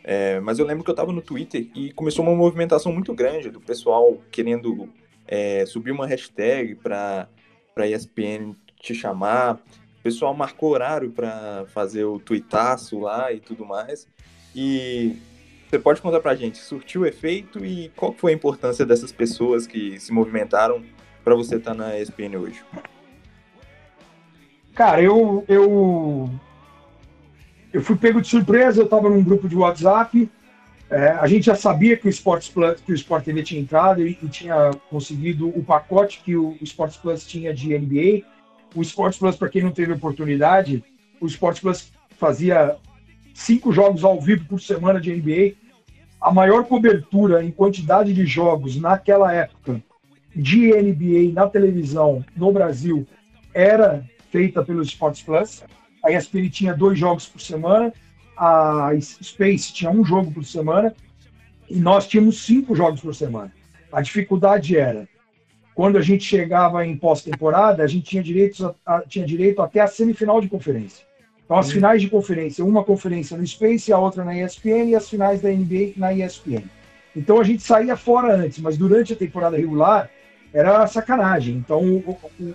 [0.04, 3.50] É, mas eu lembro que eu estava no Twitter e começou uma movimentação muito grande
[3.50, 4.90] do pessoal querendo
[5.26, 7.30] é, subir uma hashtag para
[7.78, 9.56] a ESPN te chamar.
[9.56, 14.08] O pessoal marcou horário para fazer o tuitaço lá e tudo mais.
[14.56, 15.18] E
[15.70, 19.66] você pode contar para a gente, surtiu efeito e qual foi a importância dessas pessoas
[19.66, 20.84] que se movimentaram
[21.24, 22.62] para você estar tá na ESPN hoje?
[24.74, 26.30] Cara, eu, eu,
[27.72, 30.30] eu fui pego de surpresa, eu estava num grupo de WhatsApp,
[30.92, 34.06] é, a gente já sabia que o Sports Plus, que o Sport TV tinha entrado
[34.06, 38.26] e, e tinha conseguido o pacote que o, Sports Plus tinha de NBA.
[38.76, 40.84] O Sports Plus, para quem não teve oportunidade,
[41.20, 42.78] o Sports Plus fazia
[43.34, 45.56] cinco jogos ao vivo por semana de NBA.
[46.20, 49.82] A maior cobertura em quantidade de jogos naquela época
[50.36, 53.06] de NBA na televisão no Brasil
[53.54, 55.64] era feita pelo Sports Plus.
[56.04, 57.92] A ESPN tinha dois jogos por semana
[58.44, 60.96] a Space tinha um jogo por semana
[61.70, 63.54] e nós tínhamos cinco jogos por semana.
[63.92, 65.08] A dificuldade era,
[65.74, 69.88] quando a gente chegava em pós-temporada, a gente tinha direito, a, tinha direito até a
[69.88, 71.06] semifinal de conferência.
[71.44, 75.10] Então, as finais de conferência, uma conferência no Space, a outra na ESPN e as
[75.10, 76.64] finais da NBA na ESPN.
[77.16, 80.10] Então, a gente saía fora antes, mas durante a temporada regular
[80.54, 81.56] era sacanagem.
[81.56, 82.04] Então,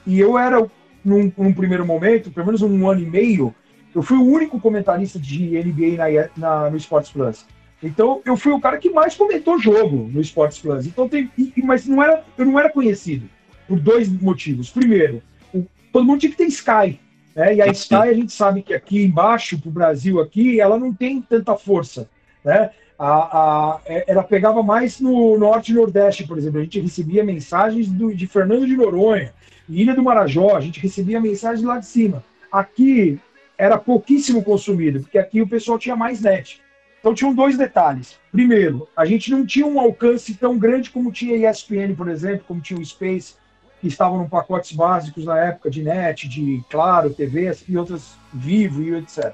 [0.07, 0.67] e eu era,
[1.05, 3.55] num, num primeiro momento, pelo menos um ano e meio,
[3.95, 7.47] eu fui o único comentarista de NBA na, na, no Sports Plus.
[7.87, 10.87] Então, eu fui o cara que mais comentou jogo no Sports Plus.
[10.87, 11.31] Então, tem,
[11.65, 13.29] mas não era, eu não era conhecido
[13.69, 14.71] por dois motivos.
[14.71, 15.23] Primeiro,
[15.55, 17.01] o, todo mundo tinha que ter Sky.
[17.35, 17.57] Né?
[17.57, 20.93] E a Sky, a gente sabe que aqui embaixo, para o Brasil, aqui, ela não
[20.93, 22.09] tem tanta força.
[22.45, 22.71] Né?
[22.99, 26.61] A, a, é, ela pegava mais no Norte e Nordeste, por exemplo.
[26.61, 29.33] A gente recebia mensagens do, de Fernando de Noronha,
[29.69, 32.25] Ilha do Marajó, a gente recebia mensagens lá de cima.
[32.51, 33.19] Aqui,
[33.59, 36.61] era pouquíssimo consumido, porque aqui o pessoal tinha mais net.
[37.07, 38.19] Então tinham dois detalhes.
[38.33, 42.45] Primeiro, a gente não tinha um alcance tão grande como tinha a ESPN, por exemplo,
[42.49, 43.37] como tinha o Space,
[43.81, 48.83] que estavam em pacotes básicos na época de net, de Claro, TV e outras Vivo
[48.83, 49.33] e etc.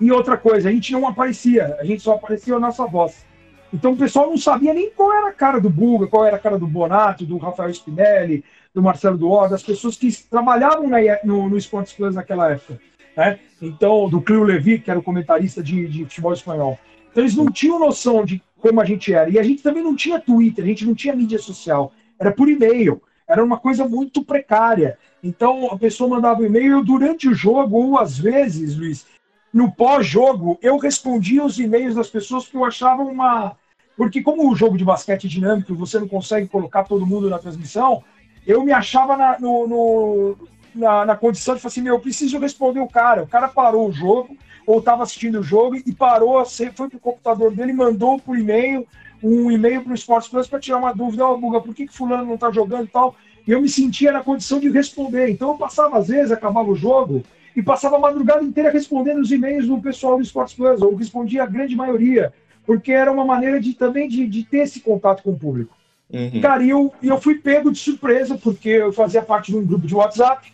[0.00, 3.24] E outra coisa, a gente não aparecia, a gente só aparecia a nossa voz.
[3.72, 6.40] Então o pessoal não sabia nem qual era a cara do Buga, qual era a
[6.40, 8.44] cara do Bonato, do Rafael Spinelli,
[8.74, 12.80] do Marcelo Duó, das pessoas que trabalhavam na, no, no Sports Plus naquela época.
[13.16, 13.38] Né?
[13.60, 16.78] Então, do Clio Levi, que era o comentarista de, de futebol espanhol.
[17.10, 19.30] Então, eles não tinham noção de como a gente era.
[19.30, 21.92] E a gente também não tinha Twitter, a gente não tinha mídia social.
[22.18, 23.02] Era por e-mail.
[23.28, 24.98] Era uma coisa muito precária.
[25.22, 29.06] Então, a pessoa mandava um e-mail durante o jogo, ou às vezes, Luiz,
[29.52, 33.56] no pós-jogo, eu respondia os e-mails das pessoas que eu achava uma.
[33.96, 37.38] Porque, como o jogo de basquete é dinâmico, você não consegue colocar todo mundo na
[37.38, 38.02] transmissão,
[38.46, 42.38] eu me achava na, no, no, na, na, condição de falar assim, meu, eu preciso
[42.38, 43.22] responder o cara.
[43.22, 47.00] O cara parou o jogo, ou estava assistindo o jogo e parou, foi para o
[47.00, 48.86] computador dele, mandou por e-mail,
[49.22, 51.86] um e-mail para o Sports Plus para tirar uma dúvida, ó, oh, Buga, por que,
[51.86, 53.14] que fulano não está jogando e tal?
[53.46, 55.28] E eu me sentia na condição de responder.
[55.28, 57.22] Então eu passava, às vezes, acabava o jogo,
[57.56, 61.44] e passava a madrugada inteira respondendo os e-mails do pessoal do Sports Plus, ou respondia
[61.44, 62.32] a grande maioria,
[62.66, 65.76] porque era uma maneira de também de, de ter esse contato com o público.
[66.12, 66.40] Uhum.
[66.40, 69.86] Cara, e eu, eu fui pego de surpresa, porque eu fazia parte de um grupo
[69.86, 70.52] de WhatsApp,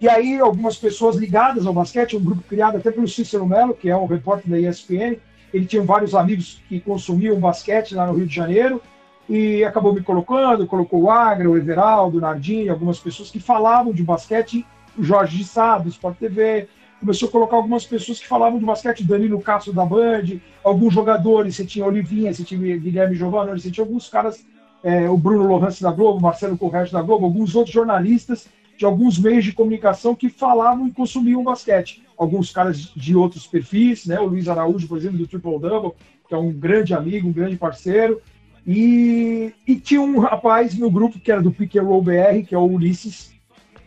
[0.00, 3.90] e aí algumas pessoas ligadas ao basquete, um grupo criado até pelo Cícero Melo, que
[3.90, 5.18] é um repórter da ESPN,
[5.52, 8.80] ele tinha vários amigos que consumiam basquete lá no Rio de Janeiro,
[9.28, 13.92] e acabou me colocando, colocou o Agra, o Everaldo, o Nardini, algumas pessoas que falavam
[13.92, 14.66] de basquete,
[14.98, 16.66] o Jorge de Sá, do Sport TV,
[16.98, 21.56] começou a colocar algumas pessoas que falavam de basquete, Danilo Castro da Band, alguns jogadores,
[21.56, 24.44] você tinha Olivinha, você tinha Guilherme Giovanni, você tinha alguns caras,
[24.82, 28.48] é, o Bruno Lohance da Globo, Marcelo Correia da Globo, alguns outros jornalistas
[28.80, 32.02] de alguns meios de comunicação que falavam e consumiam basquete.
[32.16, 34.18] Alguns caras de outros perfis, né?
[34.18, 35.92] O Luiz Araújo, por exemplo, do Triple Double,
[36.26, 38.22] que é um grande amigo, um grande parceiro.
[38.66, 42.64] E, e tinha um rapaz no grupo que era do Pick BR, que é o
[42.64, 43.34] Ulisses,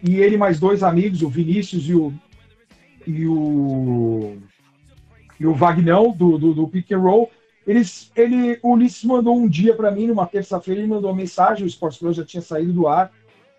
[0.04, 2.14] e ele mais dois amigos, o Vinícius e o
[3.08, 4.38] e o,
[5.40, 6.92] e o Vagnão, do, do, do Pick
[7.66, 11.66] eles, ele, o Ulisses mandou um dia para mim, numa terça-feira, ele mandou uma mensagem,
[11.66, 13.12] o Sports Plus já tinha saído do ar,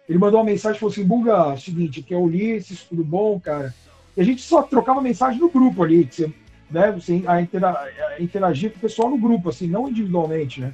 [0.08, 3.04] ele mandou uma mensagem e falou assim, Buga, é seguinte, aqui é o Ulisses, tudo
[3.04, 3.74] bom, cara?
[4.16, 6.32] E a gente só trocava mensagem no grupo ali, que você,
[6.70, 10.72] né, você a, intera, a interagir com o pessoal no grupo, assim, não individualmente, né?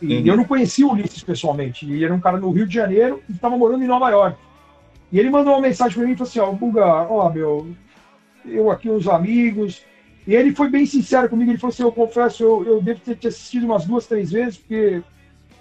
[0.00, 0.26] E uhum.
[0.26, 3.32] eu não conhecia o Ulisses pessoalmente, ele era um cara no Rio de Janeiro e
[3.32, 4.38] estava morando em Nova York.
[5.12, 7.68] E ele mandou uma mensagem para mim e falou assim, ó, Buga, ó, meu,
[8.44, 9.82] eu aqui, os amigos.
[10.26, 11.50] E ele foi bem sincero comigo.
[11.50, 14.58] Ele falou assim: Eu confesso, eu, eu devo ter te assistido umas duas, três vezes,
[14.58, 15.02] porque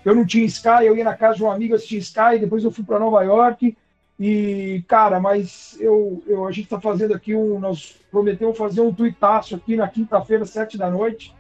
[0.04, 0.86] eu não tinha Sky.
[0.86, 2.40] Eu ia na casa de um amigo assistir Sky.
[2.40, 3.76] Depois eu fui para Nova York.
[4.20, 7.60] E, cara, mas eu, eu a gente está fazendo aqui um.
[7.60, 11.34] Nós prometemos fazer um tuitaço aqui na quinta-feira, sete da noite.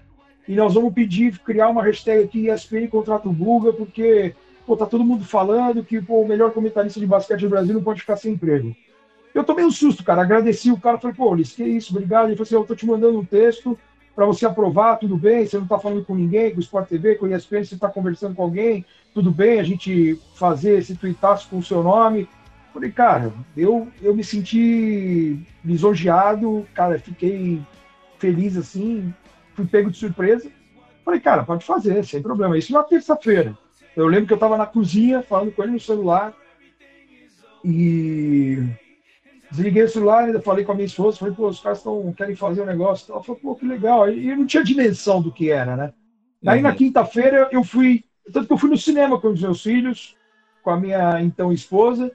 [0.47, 4.33] E nós vamos pedir, criar uma hashtag aqui ESPN contrata o Buga, porque
[4.65, 7.83] pô, tá todo mundo falando que pô, o melhor comentarista de basquete do Brasil não
[7.83, 8.75] pode ficar sem emprego.
[9.33, 10.21] Eu tomei um susto, cara.
[10.21, 10.97] Agradeci o cara.
[10.97, 12.27] Falei, pô, Ulisses, que isso, obrigado.
[12.27, 13.77] Ele falou assim: eu tô te mandando um texto
[14.19, 15.47] para você aprovar, tudo bem.
[15.47, 17.87] Você não tá falando com ninguém, com o Sport TV, com o ESPN, você tá
[17.87, 22.27] conversando com alguém, tudo bem a gente fazer esse tuitaço com o seu nome.
[22.73, 27.61] Falei, cara, eu, eu me senti lisonjeado, cara, fiquei
[28.17, 29.13] feliz assim,
[29.53, 30.51] fui pego de surpresa.
[31.05, 32.57] Falei, cara, pode fazer, sem problema.
[32.57, 33.57] Isso na terça-feira.
[33.95, 36.33] Eu lembro que eu estava na cozinha falando com ele no celular
[37.63, 38.61] e
[39.51, 42.35] Desliguei o celular, ainda falei com a minha esposa, falei, pô, os caras tão, querem
[42.35, 43.11] fazer um negócio.
[43.11, 44.09] Ela falou, pô, que legal.
[44.09, 45.93] E eu não tinha dimensão do que era, né?
[46.43, 46.51] Uhum.
[46.51, 50.15] Aí na quinta-feira eu fui, tanto que eu fui no cinema com os meus filhos,
[50.61, 52.11] com a minha então esposa,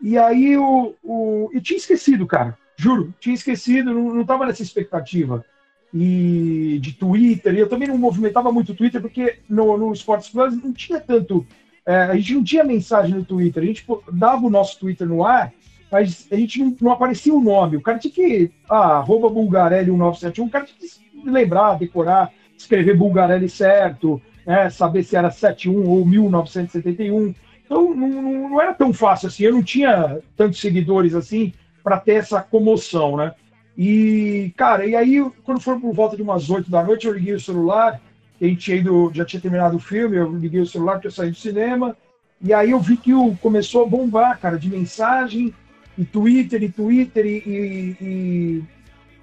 [0.00, 4.62] e aí o, o eu tinha esquecido, cara, juro, tinha esquecido, não, não tava nessa
[4.62, 5.44] expectativa.
[5.92, 10.28] E de Twitter, e eu também não movimentava muito o Twitter, porque no, no Sports
[10.28, 11.46] Plus não tinha tanto.
[11.86, 15.24] É, a gente não tinha mensagem no Twitter, a gente dava o nosso Twitter no
[15.24, 15.52] ar
[15.90, 17.76] mas a gente não, não aparecia o nome.
[17.76, 18.50] O cara tinha que.
[18.68, 25.02] Ah, arroba Bulgarelli 1971, o cara tinha que lembrar, decorar, escrever Bulgarelli certo, né, saber
[25.02, 27.34] se era 71 ou 1971.
[27.64, 29.44] Então não, não, não era tão fácil assim.
[29.44, 33.32] Eu não tinha tantos seguidores assim para ter essa comoção, né?
[33.78, 37.34] E, cara, e aí, quando foi por volta de umas 8 da noite, eu liguei
[37.34, 38.00] o celular,
[38.40, 41.12] a gente tinha ido, já tinha terminado o filme, eu liguei o celular porque eu
[41.12, 41.94] saí do cinema,
[42.40, 45.54] e aí eu vi que o, começou a bombar, cara, de mensagem,
[45.98, 48.64] e Twitter, e Twitter, e, e, e,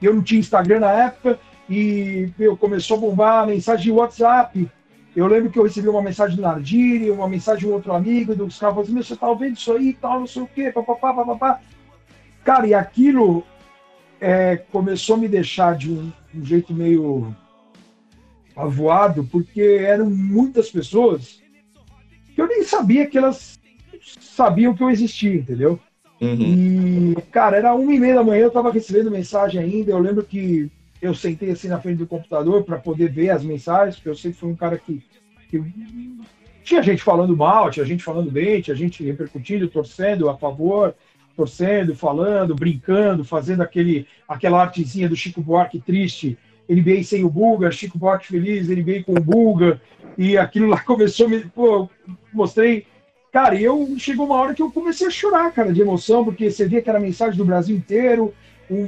[0.02, 4.70] eu não tinha Instagram na época, e meu, começou a bombar mensagem de WhatsApp.
[5.16, 8.36] Eu lembro que eu recebi uma mensagem do Nardiri, uma mensagem de um outro amigo,
[8.36, 11.14] dos caras falando assim, você tá ouvindo isso aí, tal, não sei o quê, papapá,
[11.14, 11.62] papapá.
[12.44, 13.44] Cara, e aquilo
[14.20, 17.34] é, começou a me deixar de um, um jeito meio
[18.56, 21.42] avoado, porque eram muitas pessoas
[22.34, 23.60] que eu nem sabia que elas
[24.20, 25.80] sabiam que eu existia, entendeu?
[26.24, 27.14] Uhum.
[27.18, 29.92] E, cara, era uma e meia da manhã, eu tava recebendo mensagem ainda.
[29.92, 30.72] Eu lembro que
[31.02, 34.38] eu sentei assim na frente do computador para poder ver as mensagens, porque eu sempre
[34.38, 35.04] fui um cara que,
[35.50, 35.62] que,
[36.64, 40.96] tinha gente falando mal, tinha gente falando bem, tinha gente repercutindo, torcendo a favor,
[41.36, 46.38] torcendo, falando, brincando, fazendo aquele, aquela artezinha do Chico Buarque triste,
[46.70, 49.82] NBA sem o Bulga, Chico Buarque feliz, NBA com o Bulga,
[50.18, 51.42] e aquilo lá começou me.
[51.42, 51.90] Pô,
[52.32, 52.86] mostrei
[53.34, 56.68] Cara, eu chegou uma hora que eu comecei a chorar, cara, de emoção, porque você
[56.68, 58.32] via que era mensagem do Brasil inteiro,
[58.70, 58.88] um,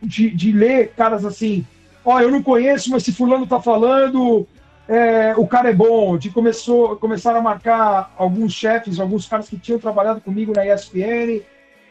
[0.00, 1.66] de, de, ler caras assim,
[2.04, 4.46] ó, oh, eu não conheço, mas se fulano tá falando,
[4.88, 6.16] é, o cara é bom.
[6.16, 11.42] De começou, começaram a marcar alguns chefes, alguns caras que tinham trabalhado comigo na ESPN.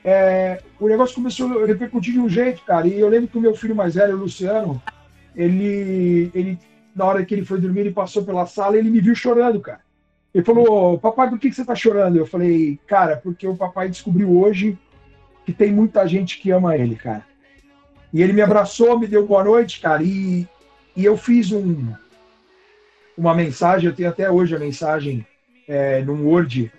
[0.05, 2.87] É, o negócio começou a repercutir de um jeito, cara.
[2.87, 4.81] E eu lembro que o meu filho mais velho, o Luciano,
[5.35, 6.57] ele, ele
[6.95, 9.59] na hora que ele foi dormir, ele passou pela sala e ele me viu chorando,
[9.59, 9.81] cara.
[10.33, 12.17] Ele falou, papai, por que você está chorando?
[12.17, 14.77] Eu falei, cara, porque o papai descobriu hoje
[15.45, 17.25] que tem muita gente que ama ele, cara.
[18.11, 20.47] E ele me abraçou, me deu boa noite, cara, e,
[20.95, 21.93] e eu fiz um,
[23.17, 25.25] uma mensagem, eu tenho até hoje a mensagem
[25.67, 26.71] é, num Word.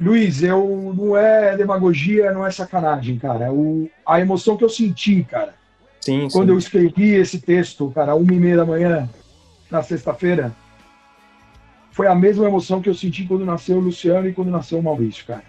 [0.00, 3.52] Luiz, eu não é demagogia, não é sacanagem, cara.
[3.52, 5.54] O, a emoção que eu senti, cara,
[6.00, 6.52] sim, quando sim.
[6.52, 9.08] eu escrevi esse texto, cara, uma e meia da manhã,
[9.70, 10.52] na sexta-feira,
[11.92, 14.82] foi a mesma emoção que eu senti quando nasceu o Luciano e quando nasceu o
[14.82, 15.44] Maurício, cara.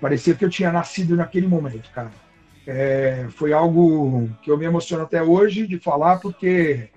[0.00, 2.10] Parecia que eu tinha nascido naquele momento, cara.
[2.66, 6.88] É, foi algo que eu me emociono até hoje de falar, porque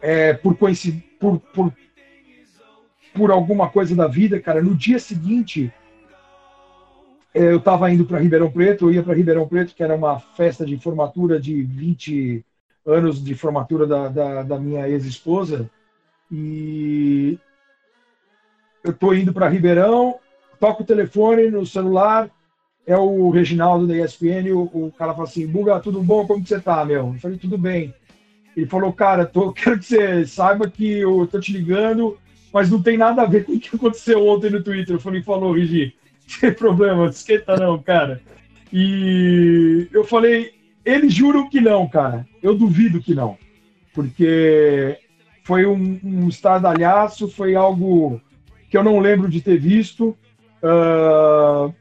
[0.00, 0.72] é, por, por,
[1.52, 1.72] por,
[3.14, 5.72] por alguma coisa da vida, cara, no dia seguinte
[7.34, 10.18] é, eu estava indo para Ribeirão Preto, eu ia para Ribeirão Preto, que era uma
[10.18, 12.44] festa de formatura de 20
[12.86, 15.70] anos de formatura da, da, da minha ex-esposa,
[16.32, 17.38] e
[18.84, 20.16] eu estou indo para Ribeirão,
[20.58, 22.30] toco o telefone no celular,
[22.86, 26.26] é o Reginaldo da ESPN, o, o cara fala assim, Buga, tudo bom?
[26.26, 27.08] Como que você tá, meu?
[27.08, 27.94] Eu falei, tudo bem.
[28.56, 32.18] Ele falou, cara, tô, quero que você saiba que eu tô te ligando,
[32.52, 34.96] mas não tem nada a ver com o que aconteceu ontem no Twitter.
[34.96, 35.94] Eu falei, falou, Regi,
[36.26, 38.20] sem problema, esquenta não, cara.
[38.72, 40.52] E eu falei,
[40.84, 42.26] eles juram que não, cara.
[42.42, 43.36] Eu duvido que não.
[43.94, 44.96] Porque
[45.44, 48.20] foi um, um estardalhaço, foi algo
[48.70, 50.16] que eu não lembro de ter visto.
[50.62, 51.74] Uh,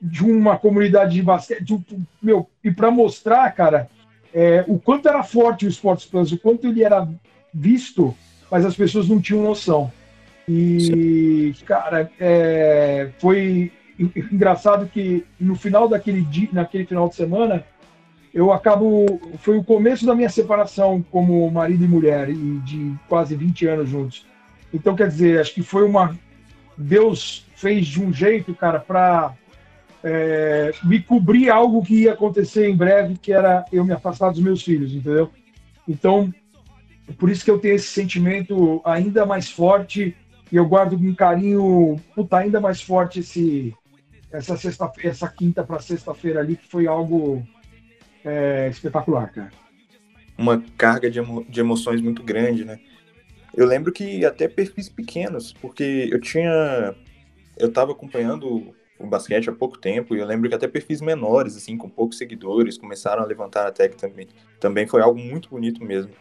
[0.00, 1.62] de uma comunidade de basquete.
[1.62, 1.78] De,
[2.22, 3.88] meu, e para mostrar, cara,
[4.32, 7.08] é, o quanto era forte o Sports Plus, o quanto ele era
[7.52, 8.14] visto,
[8.50, 9.90] mas as pessoas não tinham noção.
[10.48, 11.64] E, Sim.
[11.64, 17.64] cara, é, foi engraçado que no final daquele dia, naquele final de semana,
[18.32, 19.06] eu acabo.
[19.38, 23.88] Foi o começo da minha separação como marido e mulher, e de quase 20 anos
[23.88, 24.26] juntos.
[24.76, 26.16] Então, quer dizer, acho que foi uma.
[26.76, 29.34] Deus fez de um jeito, cara, para
[30.04, 34.40] é, me cobrir algo que ia acontecer em breve, que era eu me afastar dos
[34.40, 35.30] meus filhos, entendeu?
[35.88, 36.32] Então,
[37.18, 40.14] por isso que eu tenho esse sentimento ainda mais forte
[40.52, 43.74] e eu guardo com carinho, puta, ainda mais forte esse
[44.30, 47.42] essa sexta essa quinta para sexta-feira ali que foi algo
[48.24, 49.50] é, espetacular, cara.
[50.36, 52.78] Uma carga de, emo de emoções muito grande, né?
[53.56, 56.94] Eu lembro que até perfis pequenos, porque eu tinha
[57.56, 61.56] eu estava acompanhando o basquete há pouco tempo e eu lembro que até perfis menores,
[61.56, 64.28] assim, com poucos seguidores, começaram a levantar a tag também.
[64.60, 66.12] Também foi algo muito bonito mesmo.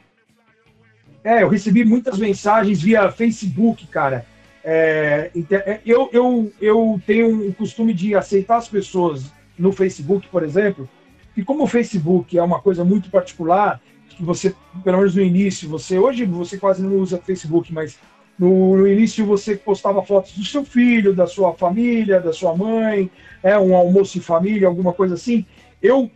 [1.23, 4.25] É, eu recebi muitas mensagens via Facebook, cara.
[4.63, 10.43] É, é, eu, eu, eu tenho o costume de aceitar as pessoas no Facebook, por
[10.43, 10.89] exemplo,
[11.35, 13.81] e como o Facebook é uma coisa muito particular,
[14.19, 17.97] você, pelo menos no início, você hoje você quase não usa Facebook, mas
[18.37, 23.09] no, no, início você postava fotos do seu filho, da sua família, da sua mãe,
[23.41, 25.45] é um almoço em família, alguma coisa assim.
[25.81, 26.09] Eu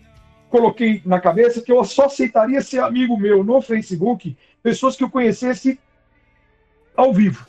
[0.50, 5.10] coloquei na cabeça que eu só aceitaria ser amigo meu no Facebook pessoas que eu
[5.10, 5.80] conhecesse
[6.96, 7.46] ao vivo.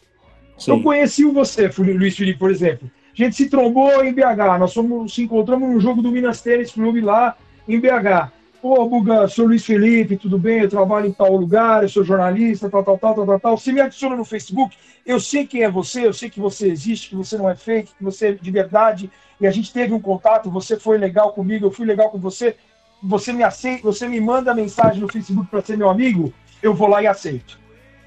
[0.58, 0.72] Sim.
[0.72, 2.90] Eu conheci você, Luiz Felipe, por exemplo.
[3.12, 6.72] A gente se trombou em BH, nós fomos, se encontramos no jogo do Minas Tênis
[6.72, 7.36] Clube lá
[7.66, 8.30] em BH.
[8.60, 10.60] Pô, Buga, sou Luiz Felipe, tudo bem?
[10.60, 13.56] Eu trabalho em tal lugar, eu sou jornalista, tal, tal, tal, tal, tal, tal.
[13.56, 17.08] Você me adiciona no Facebook, eu sei quem é você, eu sei que você existe,
[17.08, 20.00] que você não é fake, que você é de verdade, e a gente teve um
[20.00, 22.54] contato, você foi legal comigo, eu fui legal com você,
[23.02, 26.30] você me aceita, você me manda mensagem no Facebook para ser meu amigo,
[26.62, 27.58] eu vou lá e aceito.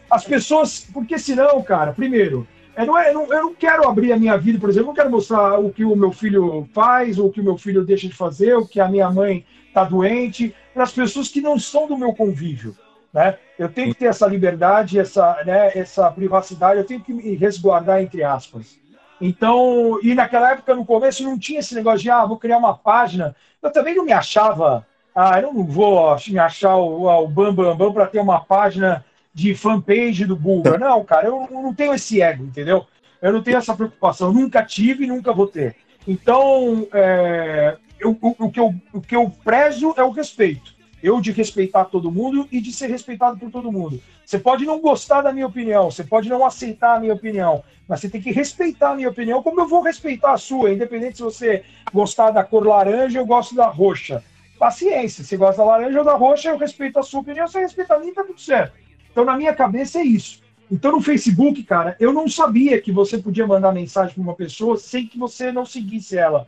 [0.07, 4.17] As pessoas, porque senão, cara, primeiro, eu não, eu, não, eu não quero abrir a
[4.17, 7.27] minha vida, por exemplo, eu não quero mostrar o que o meu filho faz, ou
[7.27, 10.55] o que o meu filho deixa de fazer, o que a minha mãe está doente,
[10.73, 12.75] para as pessoas que não são do meu convívio.
[13.13, 13.37] Né?
[13.59, 18.01] Eu tenho que ter essa liberdade, essa, né, essa privacidade, eu tenho que me resguardar,
[18.01, 18.79] entre aspas.
[19.21, 22.75] Então, e naquela época, no começo, não tinha esse negócio de, ah, vou criar uma
[22.75, 23.35] página.
[23.61, 27.77] Eu também não me achava ah, eu não vou me achar o, o Bam Bam
[27.77, 30.77] Bam para ter uma página de fanpage do Bulga.
[30.77, 32.85] Não, cara, eu não tenho esse ego, entendeu?
[33.21, 34.31] Eu não tenho essa preocupação.
[34.31, 35.75] nunca tive e nunca vou ter.
[36.07, 40.73] Então, é, eu, o, o, que eu, o que eu prezo é o respeito.
[41.01, 44.01] Eu de respeitar todo mundo e de ser respeitado por todo mundo.
[44.25, 47.99] Você pode não gostar da minha opinião, você pode não aceitar a minha opinião, mas
[47.99, 51.23] você tem que respeitar a minha opinião, como eu vou respeitar a sua, independente se
[51.23, 51.63] você
[51.93, 54.23] gostar da cor laranja ou gosto da roxa
[54.57, 55.25] paciência.
[55.25, 57.99] Se gosta da laranja ou da roxa, eu respeito a sua opinião, você respeita a
[57.99, 58.73] minha, tá tudo certo.
[59.13, 60.41] Então, na minha cabeça, é isso.
[60.69, 64.75] Então, no Facebook, cara, eu não sabia que você podia mandar mensagem para uma pessoa
[64.75, 66.47] sem que você não seguisse ela.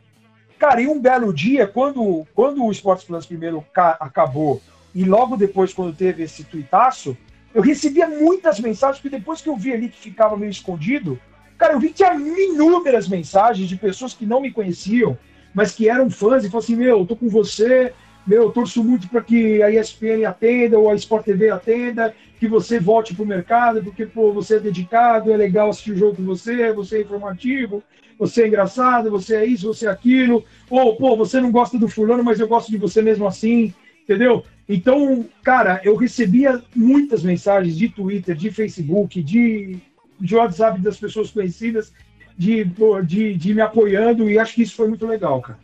[0.58, 3.64] Cara, e um belo dia, quando, quando o Sports Plus primeiro
[4.00, 4.60] acabou
[4.92, 7.16] e logo depois, quando teve esse tuitaço,
[7.54, 11.20] eu recebia muitas mensagens, porque depois que eu vi ali que ficava meio escondido,
[11.56, 15.16] cara, eu vi que tinha inúmeras mensagens de pessoas que não me conheciam,
[15.54, 17.94] mas que eram fãs e falaram assim: Meu, eu tô com você,
[18.26, 22.48] meu, eu torço muito para que a ESPN atenda ou a Sport TV atenda, que
[22.48, 26.16] você volte para o mercado, porque pô, você é dedicado, é legal assistir o jogo
[26.16, 27.82] com você, você é informativo,
[28.18, 31.88] você é engraçado, você é isso, você é aquilo, ou pô, você não gosta do
[31.88, 33.72] fulano, mas eu gosto de você mesmo assim,
[34.02, 34.44] entendeu?
[34.68, 39.78] Então, cara, eu recebia muitas mensagens de Twitter, de Facebook, de,
[40.20, 41.92] de WhatsApp das pessoas conhecidas,
[42.36, 42.64] de,
[43.04, 45.58] de, de me apoiando, e acho que isso foi muito legal, cara.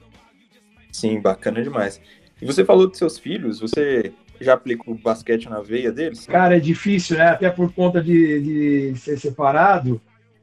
[0.93, 2.01] Sim, bacana demais.
[2.43, 6.27] E você falou dos seus filhos, você já aplicou basquete na veia deles?
[6.27, 7.29] Cara, é difícil, né?
[7.29, 10.01] Até por conta de, de ser separado.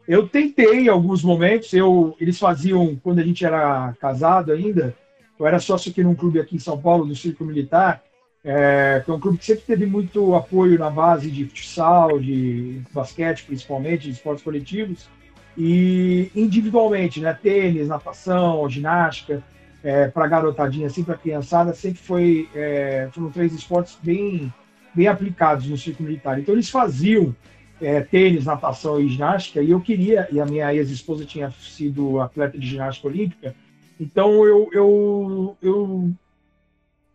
[0.07, 4.95] Eu tentei em alguns momentos, eu, eles faziam, quando a gente era casado ainda,
[5.37, 8.01] eu era sócio aqui num clube aqui em São Paulo, do Círculo Militar,
[8.45, 12.81] é, que é um clube que sempre teve muito apoio na base de futsal, de
[12.93, 15.09] basquete principalmente, de esportes coletivos,
[15.57, 19.43] e individualmente, né, tênis, natação, ginástica,
[19.83, 24.53] é, para garotadinha, assim, para criançada, sempre foi, é, foram três esportes bem,
[24.93, 26.39] bem aplicados no círculo militar.
[26.39, 27.35] Então, eles faziam
[27.81, 32.57] é, tênis, natação e ginástica, e eu queria, e a minha ex-esposa tinha sido atleta
[32.57, 33.55] de ginástica olímpica,
[33.99, 36.11] então eu, eu, eu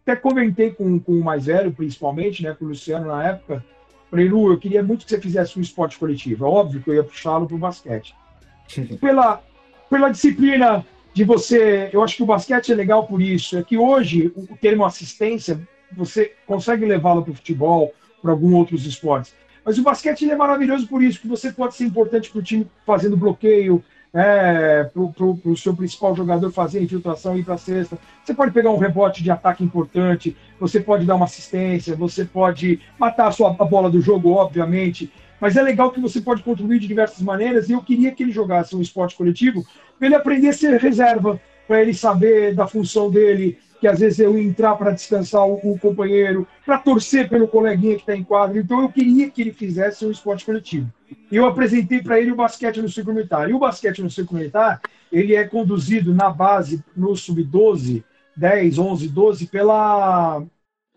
[0.03, 3.65] até comentei com, com o mais velho, principalmente, né, com o Luciano na época,
[4.11, 6.45] falei, Lu, eu queria muito que você fizesse um esporte coletivo.
[6.45, 8.15] É óbvio que eu ia puxá-lo para o basquete.
[9.01, 9.43] pela,
[9.91, 10.85] pela disciplina
[11.15, 14.57] de você, eu acho que o basquete é legal por isso, é que hoje o
[14.57, 15.61] termo assistência,
[15.97, 19.33] você consegue levá-lo para o futebol, para alguns outros esportes.
[19.65, 22.67] Mas o basquete é maravilhoso por isso, que você pode ser importante para o time
[22.85, 27.99] fazendo bloqueio, é, para o seu principal jogador fazer infiltração e ir para a cesta.
[28.23, 32.81] Você pode pegar um rebote de ataque importante, você pode dar uma assistência, você pode
[32.99, 35.13] matar a sua a bola do jogo, obviamente.
[35.45, 38.33] Mas é legal que você pode contribuir de diversas maneiras e eu queria que ele
[38.33, 39.63] jogasse um esporte coletivo
[39.99, 41.39] para ele aprender a ser reserva,
[41.69, 45.79] para ele saber da função dele, que às vezes eu entrar para descansar o, o
[45.79, 48.59] companheiro, para torcer pelo coleguinha que está em quadro.
[48.59, 50.91] Então eu queria que ele fizesse um esporte coletivo.
[51.31, 53.51] E eu apresentei para ele o basquete no ciclo militar.
[53.51, 54.81] E o basquete no ciclo militar,
[55.13, 58.03] ele é conduzido na base, no sub-12,
[58.35, 60.43] 10, 11, 12, pela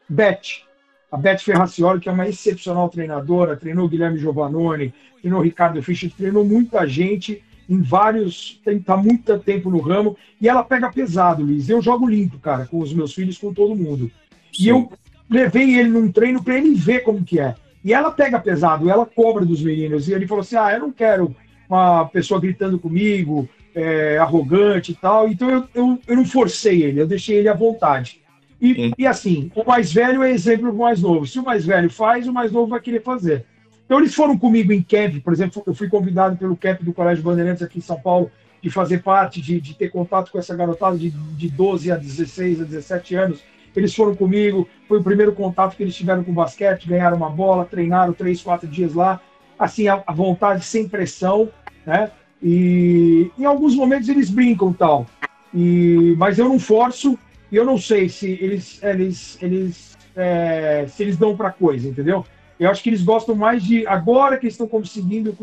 [0.07, 0.65] BET,
[1.11, 6.45] a Beth Ferracioli, que é uma excepcional treinadora, treinou Guilherme Giovannone, treinou Ricardo Fischer, treinou
[6.45, 11.69] muita gente em vários, está muito tempo no ramo, e ela pega pesado, Luiz.
[11.69, 14.09] Eu jogo limpo, cara, com os meus filhos, com todo mundo.
[14.53, 14.63] Sim.
[14.63, 14.91] E eu
[15.29, 17.55] levei ele num treino para ele ver como que é.
[17.83, 20.07] E ela pega pesado, ela cobra dos meninos.
[20.07, 21.35] E ele falou assim: ah, eu não quero
[21.69, 25.27] uma pessoa gritando comigo, é, arrogante e tal.
[25.27, 28.21] Então eu, eu, eu não forcei ele, eu deixei ele à vontade.
[28.59, 31.27] E, e, assim, o mais velho é exemplo do mais novo.
[31.27, 33.45] Se o mais velho faz, o mais novo vai querer fazer.
[33.85, 37.23] Então, eles foram comigo em camp, por exemplo, eu fui convidado pelo camp do Colégio
[37.23, 38.29] Bandeirantes aqui em São Paulo,
[38.61, 42.61] de fazer parte, de, de ter contato com essa garotada de, de 12 a 16,
[42.61, 43.43] a 17 anos.
[43.75, 47.29] Eles foram comigo, foi o primeiro contato que eles tiveram com o basquete, ganharam uma
[47.29, 49.21] bola, treinaram três, quatro dias lá,
[49.57, 51.49] assim, a, a vontade, sem pressão,
[51.85, 52.11] né?
[52.41, 55.05] E em alguns momentos eles brincam tal.
[55.53, 57.17] E, mas eu não forço,
[57.51, 62.25] e eu não sei se eles, eles, eles, é, se eles dão para coisa, entendeu?
[62.59, 65.35] Eu acho que eles gostam mais de, agora que estão conseguindo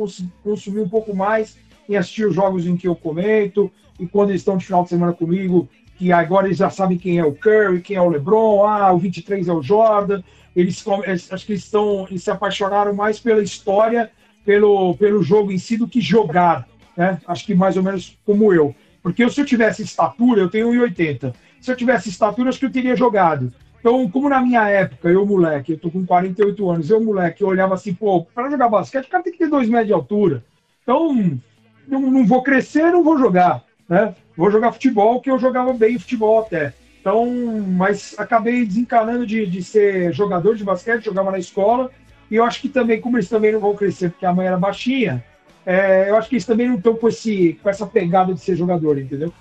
[0.42, 1.56] consumir um pouco mais
[1.88, 4.88] em assistir os jogos em que eu comento, e quando eles estão de final de
[4.88, 8.66] semana comigo, que agora eles já sabem quem é o Curry, quem é o LeBron,
[8.66, 10.22] ah, o 23 é o Jordan.
[10.56, 10.84] Eles,
[11.30, 14.10] acho que eles estão, eles se apaixonaram mais pela história,
[14.44, 17.18] pelo, pelo jogo em si, do que jogar, né?
[17.26, 18.74] Acho que mais ou menos como eu.
[19.02, 21.34] Porque se eu tivesse estatura, eu tenho 1,80.
[21.64, 23.50] Se eu tivesse estatura, acho que eu teria jogado.
[23.80, 27.48] Então, como na minha época, eu moleque, eu tô com 48 anos, eu moleque, eu
[27.48, 30.44] olhava assim, pô, para jogar basquete, o cara tem que ter dois metros de altura.
[30.82, 31.40] Então,
[31.88, 34.14] não, não vou crescer, não vou jogar, né?
[34.36, 36.74] Vou jogar futebol, que eu jogava bem futebol até.
[37.00, 37.24] Então,
[37.66, 41.90] mas acabei desencanando de, de ser jogador de basquete, jogava na escola,
[42.30, 44.58] e eu acho que também, como eles também não vão crescer porque a mãe era
[44.58, 45.24] baixinha,
[45.64, 48.54] é, eu acho que eles também não estão com, esse, com essa pegada de ser
[48.54, 49.32] jogador, entendeu?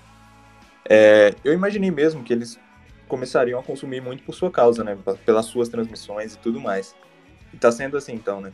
[0.88, 2.58] É, eu imaginei mesmo que eles
[3.08, 4.96] começariam a consumir muito por sua causa, né?
[5.24, 6.94] Pelas suas transmissões e tudo mais.
[7.52, 8.52] E tá sendo assim, então, né?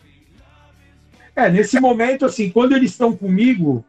[1.35, 3.85] É, nesse momento, assim, quando eles estão comigo,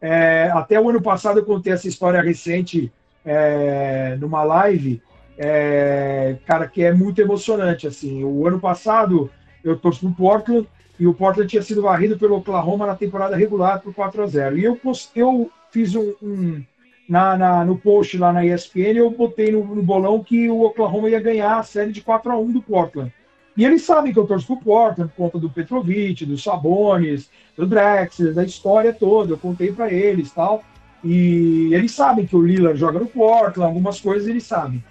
[0.00, 2.92] é, até o ano passado eu contei essa história recente
[3.24, 5.02] é, numa live,
[5.38, 8.24] é, cara, que é muito emocionante, assim.
[8.24, 9.30] O ano passado
[9.62, 10.68] eu torço pro Portland
[10.98, 14.58] e o Portland tinha sido varrido pelo Oklahoma na temporada regular por 4 a 0
[14.58, 14.80] E eu,
[15.14, 16.64] eu fiz um, um
[17.08, 21.08] na, na, no post lá na ESPN, eu botei no, no, bolão que o Oklahoma
[21.08, 23.12] ia ganhar a série de 4 a 1 do Portland.
[23.56, 27.66] E eles sabem que eu torço pro Portland por conta do Petrovic, dos Sabones, do
[27.66, 29.32] Drexler, da história toda.
[29.32, 30.62] Eu contei para eles tal.
[31.02, 34.84] E eles sabem que o Lillard joga no Portland, algumas coisas eles sabem.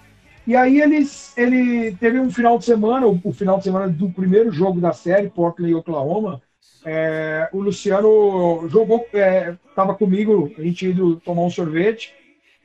[0.47, 4.09] E aí eles, ele teve um final de semana, o, o final de semana do
[4.09, 6.41] primeiro jogo da série, Portland e Oklahoma.
[6.85, 12.13] É, o Luciano jogou, estava é, comigo, a gente indo tomar um sorvete,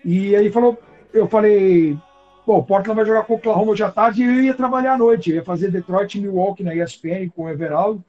[0.04, 0.78] e ele falou,
[1.12, 1.96] eu falei,
[2.44, 4.94] pô, o Portland vai jogar com o Oklahoma hoje à tarde e eu ia trabalhar
[4.94, 8.04] à noite, ia fazer Detroit e Milwaukee na ESPN com o Everaldo.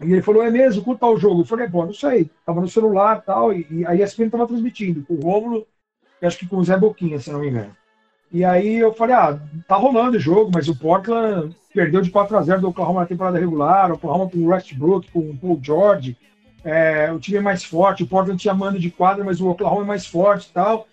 [0.00, 0.84] E ele falou, é mesmo?
[0.84, 1.40] Quanto tá o jogo?
[1.40, 2.30] Eu falei, pô, não sei.
[2.44, 5.66] Tava no celular tal, e, e a ESPN tava transmitindo com o Rômulo,
[6.22, 7.74] acho que com o Zé Boquinha, se não me engano.
[8.32, 12.36] E aí eu falei, ah, tá rolando o jogo, mas o Portland perdeu de 4
[12.36, 15.60] a 0 do Oklahoma na temporada regular, o Oklahoma com o Westbrook, com o Paul
[15.62, 16.16] George,
[16.64, 19.82] é, o time é mais forte, o Portland tinha mando de quadra, mas o Oklahoma
[19.82, 20.88] é mais forte e tal.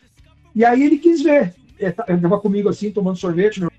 [0.55, 1.55] E aí ele quis ver.
[1.79, 3.71] Ele tava comigo assim, tomando sorvete no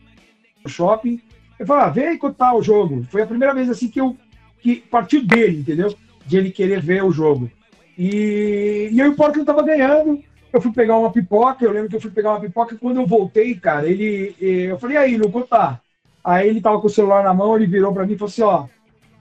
[0.67, 1.21] shopping.
[1.57, 3.05] Eu falei, ah, vê aí quanto tá o jogo.
[3.05, 4.17] Foi a primeira vez assim que eu
[4.61, 5.95] que partiu dele, entendeu?
[6.27, 7.51] De ele querer ver o jogo.
[7.97, 10.21] E, e aí o Portland tava ganhando
[10.57, 13.01] eu fui pegar uma pipoca, eu lembro que eu fui pegar uma pipoca, e quando
[13.01, 15.81] eu voltei, cara, ele, eu falei, aí, não tá?
[16.23, 18.43] Aí ele tava com o celular na mão, ele virou para mim e falou assim,
[18.43, 18.67] ó,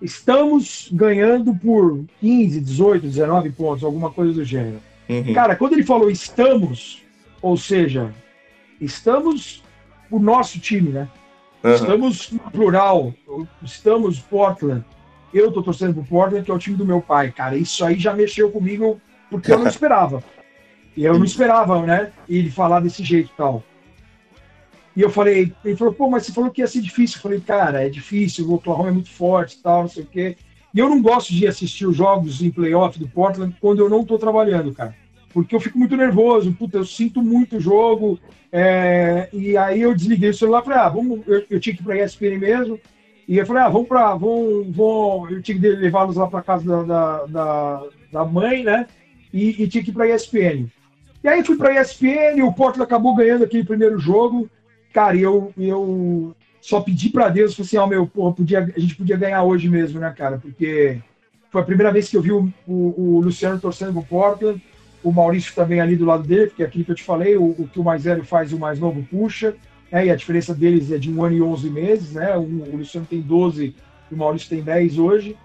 [0.02, 4.80] estamos ganhando por 15, 18, 19 pontos, alguma coisa do gênero.
[5.10, 5.34] Uhum.
[5.34, 7.04] Cara, quando ele falou estamos,
[7.42, 8.14] ou seja,
[8.80, 9.64] estamos
[10.10, 11.08] o nosso time, né?
[11.64, 11.74] Uhum.
[11.74, 13.14] Estamos no plural,
[13.64, 14.84] estamos Portland.
[15.34, 17.58] Eu tô torcendo pro Portland, que é o time do meu pai, cara.
[17.58, 20.24] Isso aí já mexeu comigo porque eu não esperava.
[20.96, 22.12] E eu não esperava, né?
[22.30, 23.64] Ele falar desse jeito e tal.
[24.96, 27.18] E eu falei, ele falou, pô, mas você falou que ia ser difícil.
[27.18, 30.08] Eu falei, cara, é difícil, o Oklahoma é muito forte e tal, não sei o
[30.08, 30.38] quê.
[30.74, 34.02] E eu não gosto de assistir os jogos em playoff do Portland quando eu não
[34.02, 34.96] estou trabalhando, cara.
[35.34, 38.20] Porque eu fico muito nervoso, puta, eu sinto muito o jogo.
[38.52, 39.30] É...
[39.34, 41.86] e aí eu desliguei o celular e falei, ah, vamos, eu, eu tinha que ir
[41.86, 42.80] pra ESPN mesmo.
[43.28, 44.16] E eu falei, ah, vamos pra.
[44.16, 45.32] Vamos, vamos...
[45.32, 48.86] Eu tinha que levá-los lá para casa da, da, da, da, mãe, né?
[49.32, 50.68] E, e tinha que ir pra ESPN.
[51.24, 54.50] E aí fui para a ESPN, o Portland acabou ganhando aquele primeiro jogo.
[54.92, 58.80] Cara, eu, eu só pedi para Deus, falei assim, ó, oh, meu, porra, podia, a
[58.80, 60.38] gente podia ganhar hoje mesmo, né, cara?
[60.38, 61.00] Porque
[61.50, 64.62] foi a primeira vez que eu vi o, o, o Luciano torcendo pro Portland,
[65.02, 67.52] o Maurício também ali do lado dele, porque é aquilo que eu te falei, o,
[67.52, 69.56] o que o mais velho faz, o mais novo puxa,
[69.92, 70.08] né?
[70.08, 72.36] E a diferença deles é de um ano e onze meses, né?
[72.36, 73.76] O, o Luciano tem 12
[74.12, 75.38] e o Maurício tem 10 hoje.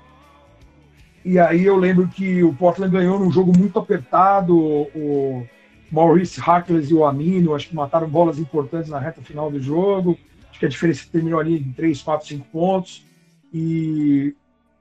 [1.25, 5.47] E aí eu lembro que o Portland ganhou num jogo muito apertado, o,
[5.91, 10.19] Maurice Harkless e o Amino, acho que mataram bolas importantes na reta final do jogo.
[10.51, 13.07] Acho que a diferença terminou ali em 3, 4, 5 pontos.
[13.53, 14.35] E,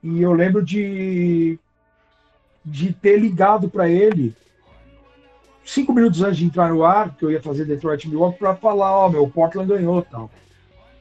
[0.03, 1.57] e eu lembro de,
[2.65, 4.35] de ter ligado para ele
[5.63, 8.91] cinco minutos antes de entrar no ar, que eu ia fazer Detroit Milwaukee, para falar:
[8.91, 10.31] Ó, oh, meu, Portland ganhou tal.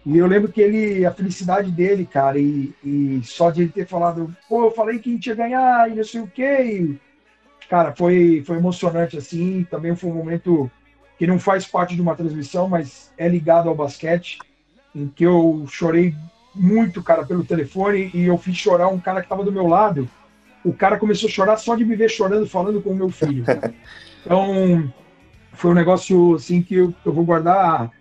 [0.05, 3.87] E eu lembro que ele, a felicidade dele, cara, e, e só de ele ter
[3.87, 6.97] falado, pô, eu falei que a gente ia ganhar e não sei o quê,
[7.69, 9.67] cara, foi, foi emocionante assim.
[9.71, 10.71] Também foi um momento
[11.19, 14.39] que não faz parte de uma transmissão, mas é ligado ao basquete,
[14.95, 16.15] em que eu chorei
[16.55, 20.09] muito, cara, pelo telefone e eu fiz chorar um cara que estava do meu lado.
[20.65, 23.45] O cara começou a chorar só de me ver chorando, falando com o meu filho.
[24.27, 24.93] Então,
[25.53, 27.93] foi um negócio assim que eu, eu vou guardar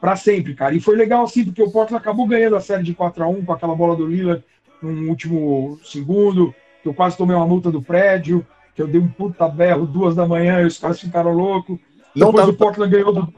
[0.00, 0.72] para sempre, cara.
[0.76, 3.44] E foi legal assim, porque o Portland acabou ganhando a série de 4 a 1
[3.44, 4.44] com aquela bola do Lillard
[4.82, 6.54] no último segundo,
[6.84, 10.26] eu quase tomei uma multa do prédio que eu dei um puta berro duas da
[10.26, 11.78] manhã e os caras ficaram loucos.
[12.14, 12.50] Não Depois tá...
[12.50, 13.34] o, Portland ganhou do,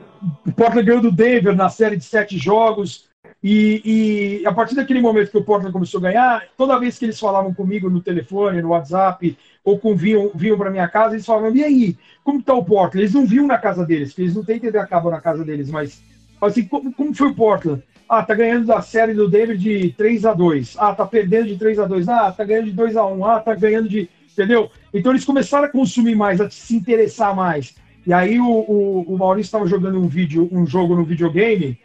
[0.47, 3.09] o Portland ganhou do Denver na série de sete jogos.
[3.43, 7.05] E, e, a partir daquele momento que o Portland começou a ganhar, toda vez que
[7.05, 11.27] eles falavam comigo no telefone, no WhatsApp, ou com, vinham, vinham para minha casa, eles
[11.27, 13.01] falavam: e aí, como está o Portland?
[13.03, 15.45] Eles não viam na casa deles, porque eles não têm TV a cabo na casa
[15.45, 16.03] deles, mas
[16.41, 17.83] assim, como, como foi o Portland?
[18.09, 21.57] Ah, tá ganhando da série do Denver de 3 a 2 Ah, tá perdendo de
[21.57, 24.71] 3 a 2 Ah, tá ganhando de 2 a 1 Ah, tá ganhando de entendeu?
[24.93, 27.75] Então eles começaram a consumir mais, a se interessar mais.
[28.07, 31.79] E aí o, o, o Maurício estava jogando um vídeo, um jogo no videogame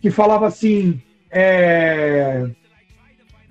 [0.00, 2.48] que falava assim, é,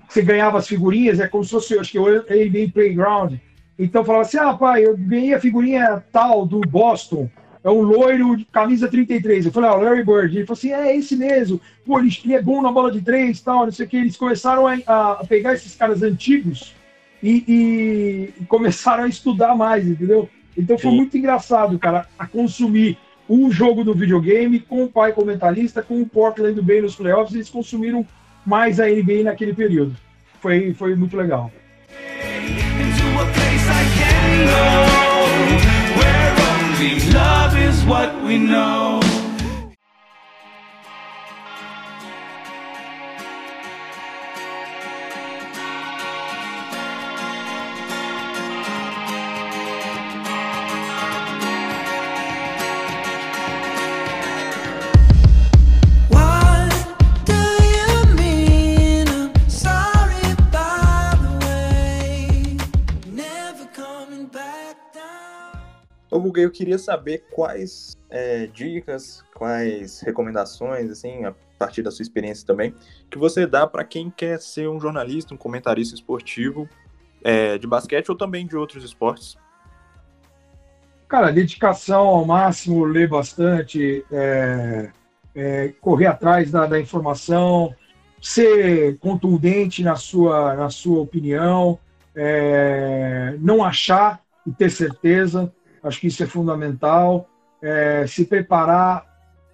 [0.06, 3.34] você ganhava as figurinhas, é como se fosse, acho que o NBA Playground.
[3.78, 7.30] Então falava assim, ah, pai, eu ganhei a figurinha tal do Boston,
[7.64, 9.46] é um loiro de camisa 33.
[9.46, 10.36] Eu falei, ah, Larry Bird.
[10.36, 11.60] Ele falou assim, é esse mesmo.
[11.86, 13.96] Pô, ele é bom na bola de três, tal, não sei o que.
[13.96, 14.74] Eles começaram a,
[15.12, 16.74] a pegar esses caras antigos
[17.22, 20.28] e, e começaram a estudar mais, entendeu?
[20.56, 20.96] Então foi Sim.
[20.96, 22.98] muito engraçado, cara, a consumir
[23.28, 27.48] um jogo do videogame com o pai comentarista, com o Portland bem nos playoffs, eles
[27.48, 28.06] consumiram
[28.44, 29.96] mais a NBA naquele período.
[30.40, 31.50] Foi, foi muito legal.
[37.88, 39.21] Love
[66.36, 72.74] eu queria saber quais é, dicas, quais recomendações, assim, a partir da sua experiência também,
[73.10, 76.68] que você dá para quem quer ser um jornalista, um comentarista esportivo
[77.22, 79.36] é, de basquete ou também de outros esportes.
[81.08, 84.90] Cara, dedicação ao máximo, ler bastante, é,
[85.34, 87.74] é, correr atrás da, da, informação,
[88.20, 91.78] ser contundente na sua, na sua opinião,
[92.14, 95.52] é, não achar e ter certeza,
[95.82, 97.28] acho que isso é fundamental,
[97.60, 99.06] é, se preparar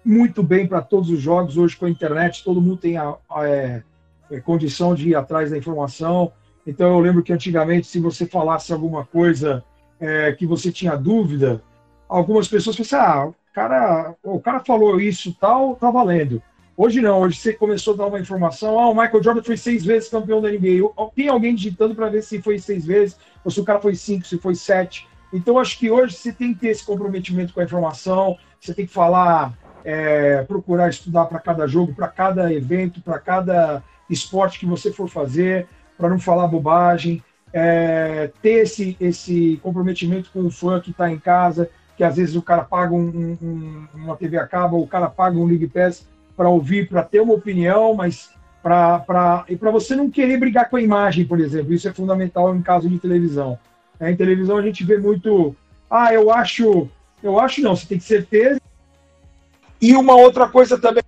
[0.03, 3.47] muito bem para todos os jogos, hoje com a internet todo mundo tem a, a
[3.47, 3.83] é,
[4.31, 6.31] é, condição de ir atrás da informação,
[6.65, 9.63] então eu lembro que antigamente se você falasse alguma coisa
[9.99, 11.61] é, que você tinha dúvida,
[12.07, 16.41] algumas pessoas pensavam, ah, o cara, o cara falou isso tal, tá valendo.
[16.81, 19.83] Hoje não, hoje você começou a dar uma informação, ah, o Michael Jordan foi seis
[19.83, 20.79] vezes campeão da NBA.
[21.13, 24.25] Tem alguém digitando para ver se foi seis vezes, ou se o cara foi cinco,
[24.25, 25.05] se foi sete.
[25.31, 28.85] Então, acho que hoje você tem que ter esse comprometimento com a informação, você tem
[28.85, 29.53] que falar,
[29.83, 35.07] é, procurar estudar para cada jogo, para cada evento, para cada esporte que você for
[35.07, 35.67] fazer,
[35.97, 37.23] para não falar bobagem,
[37.53, 42.35] é, ter esse, esse comprometimento com o fã que está em casa, que às vezes
[42.35, 46.07] o cara paga um, um, uma TV a cabo, o cara paga um League Pass
[46.35, 48.29] para ouvir, para ter uma opinião, mas
[48.63, 52.55] para e para você não querer brigar com a imagem, por exemplo, isso é fundamental
[52.55, 53.59] em caso de televisão.
[53.99, 55.55] É, em televisão a gente vê muito,
[55.89, 56.89] ah, eu acho,
[57.21, 58.59] eu acho não, você tem que certeza.
[59.81, 61.03] E uma outra coisa também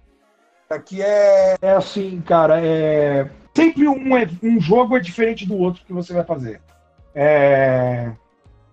[0.86, 4.00] que é, é assim, cara, é sempre um,
[4.42, 6.62] um jogo é diferente do outro que você vai fazer.
[7.14, 8.12] É,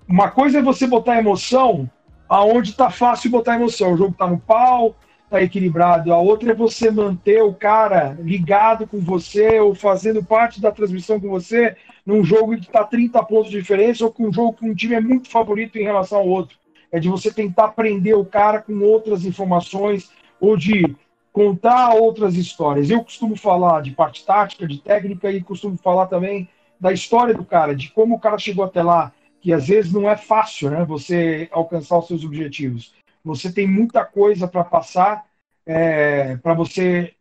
[0.07, 1.91] uma coisa é você botar emoção
[2.29, 3.93] aonde está fácil botar emoção.
[3.93, 4.95] O jogo está no pau,
[5.25, 6.13] está equilibrado.
[6.13, 11.19] A outra é você manter o cara ligado com você ou fazendo parte da transmissão
[11.19, 11.77] com você
[12.09, 14.95] num jogo que está 30 pontos de diferença ou com um jogo que um time
[14.95, 16.57] é muito favorito em relação ao outro.
[16.91, 20.97] É de você tentar prender o cara com outras informações ou de
[21.31, 22.89] contar outras histórias.
[22.89, 26.49] Eu costumo falar de parte tática, de técnica e costumo falar também
[26.81, 30.09] da história do cara, de como o cara chegou até lá, que às vezes não
[30.09, 30.87] é fácil, né?
[30.87, 32.95] Você alcançar os seus objetivos.
[33.23, 35.27] Você tem muita coisa para passar
[35.67, 37.13] é, para você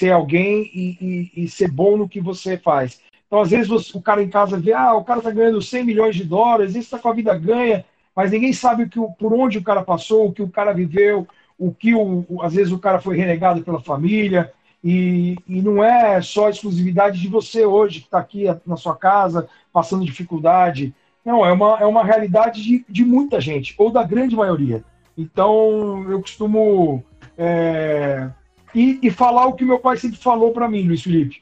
[0.00, 3.00] ser alguém e, e, e, ser bom no que você faz.
[3.32, 6.14] Então, às vezes, o cara em casa vê, ah, o cara está ganhando 100 milhões
[6.14, 7.82] de dólares, esse está com a vida ganha,
[8.14, 11.26] mas ninguém sabe que, por onde o cara passou, o que o cara viveu,
[11.58, 14.52] o que o, às vezes o cara foi renegado pela família,
[14.84, 19.48] e, e não é só exclusividade de você hoje, que está aqui na sua casa,
[19.72, 20.94] passando dificuldade.
[21.24, 24.84] Não, é uma, é uma realidade de, de muita gente, ou da grande maioria.
[25.16, 27.02] Então, eu costumo
[27.38, 28.28] é,
[28.74, 31.41] e, e, falar o que meu pai sempre falou para mim, Luiz Felipe.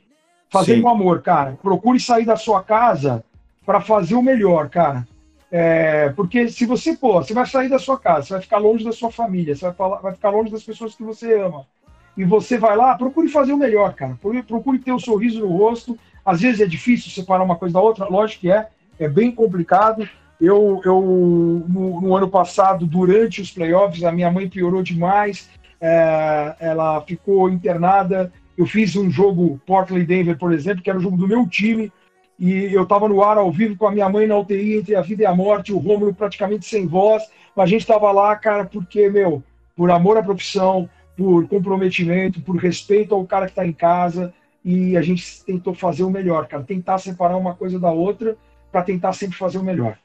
[0.51, 0.83] Fazer Sim.
[0.83, 1.59] com amor, cara.
[1.63, 3.25] Procure sair da sua casa
[3.65, 5.07] para fazer o melhor, cara.
[5.51, 8.85] É, porque se você, pô, você vai sair da sua casa, você vai ficar longe
[8.85, 11.67] da sua família, você vai, falar, vai ficar longe das pessoas que você ama.
[12.17, 14.17] E você vai lá, procure fazer o melhor, cara.
[14.21, 15.99] Procure, procure ter um sorriso no rosto.
[16.25, 18.69] Às vezes é difícil separar uma coisa da outra, lógico que é
[19.01, 20.07] é bem complicado.
[20.39, 21.01] Eu, eu
[21.69, 25.49] no, no, ano passado, durante os playoffs, a minha mãe piorou demais,
[25.81, 28.31] é, ela ficou internada.
[28.61, 31.91] Eu fiz um jogo Portland Denver, por exemplo, que era o jogo do meu time,
[32.39, 35.01] e eu estava no ar ao vivo com a minha mãe na UTI entre a
[35.01, 37.23] vida e a morte, o Rômulo praticamente sem voz,
[37.57, 39.43] mas a gente estava lá, cara, porque, meu,
[39.75, 44.95] por amor à profissão, por comprometimento, por respeito ao cara que está em casa, e
[44.95, 48.37] a gente tentou fazer o melhor, cara, tentar separar uma coisa da outra
[48.71, 49.97] para tentar sempre fazer o melhor.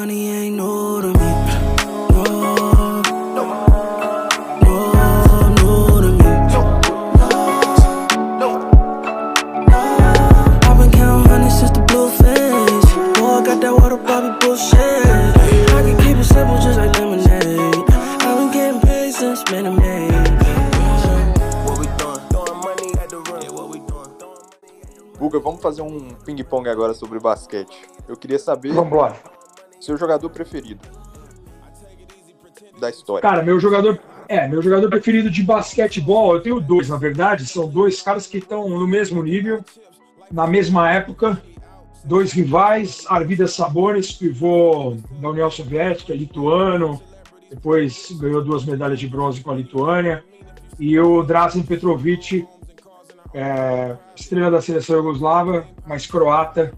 [0.00, 1.30] Money ain't no to me.
[2.16, 2.24] No,
[3.36, 3.44] no,
[4.64, 4.74] no,
[5.60, 6.28] no to me.
[10.68, 12.90] I've been counting honey since the blue face.
[13.18, 15.04] Boy, got that water Bobby bullshit.
[15.76, 17.84] I can keep it simple just like lemonade.
[18.24, 19.76] I've been getting paid since minute
[25.18, 27.76] Guga, vamos fazer um ping-pong agora sobre basquete.
[28.08, 28.72] Eu queria saber.
[28.72, 29.39] Vamos embora.
[29.80, 30.80] Seu jogador preferido
[32.80, 33.22] da história.
[33.22, 34.00] Cara, meu jogador.
[34.28, 37.46] É, meu jogador preferido de basquetebol, eu tenho dois, na verdade.
[37.46, 39.64] São dois caras que estão no mesmo nível,
[40.30, 41.40] na mesma época.
[42.04, 47.00] Dois rivais, Arvidas Sabonis, pivô da União Soviética, lituano,
[47.50, 50.24] depois ganhou duas medalhas de bronze com a Lituânia,
[50.78, 52.48] e o Drazen Petrovic,
[53.34, 56.72] é, estrela da seleção jugoslava, mas croata,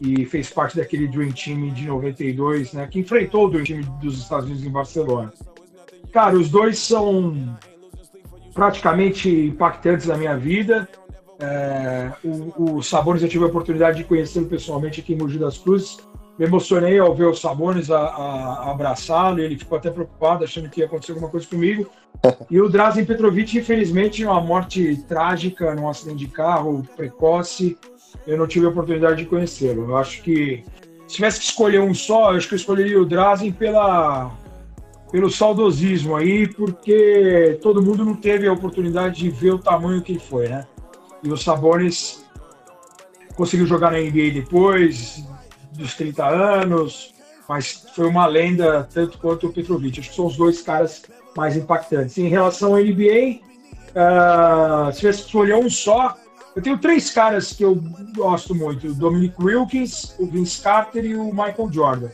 [0.00, 4.18] e fez parte daquele Dream Team de 92, né, que enfrentou o Dream Team dos
[4.18, 5.32] Estados Unidos em Barcelona.
[6.12, 7.58] Cara, os dois são
[8.54, 10.88] praticamente impactantes na minha vida.
[11.40, 15.58] É, o, o Sabonis eu tive a oportunidade de conhecê-lo pessoalmente aqui em Mogi das
[15.58, 15.98] Cruzes.
[16.38, 19.40] Me emocionei ao ver o Sabonis a, a, a abraçá-lo.
[19.40, 21.88] Ele ficou até preocupado, achando que ia acontecer alguma coisa comigo.
[22.50, 27.78] E o Drazen Petrovic, infelizmente, uma morte trágica num acidente de carro precoce.
[28.26, 29.90] Eu não tive a oportunidade de conhecê-lo.
[29.90, 30.64] Eu acho que
[31.06, 34.30] se tivesse que escolher um só, eu acho que eu escolheria o Drazen pela
[35.10, 40.12] pelo saudosismo aí, porque todo mundo não teve a oportunidade de ver o tamanho que
[40.12, 40.66] ele foi, né?
[41.22, 42.24] E o Sabonis
[43.34, 45.24] conseguiu jogar na NBA depois
[45.72, 47.14] dos 30 anos,
[47.48, 49.98] mas foi uma lenda tanto quanto o Petrovic.
[49.98, 51.02] Acho que são os dois caras
[51.36, 52.18] mais impactantes.
[52.18, 56.16] Em relação à NBA, uh, ah, se tivesse que escolher um só,
[56.58, 57.80] eu tenho três caras que eu
[58.16, 62.08] gosto muito: o Dominic Wilkins, o Vince Carter e o Michael Jordan.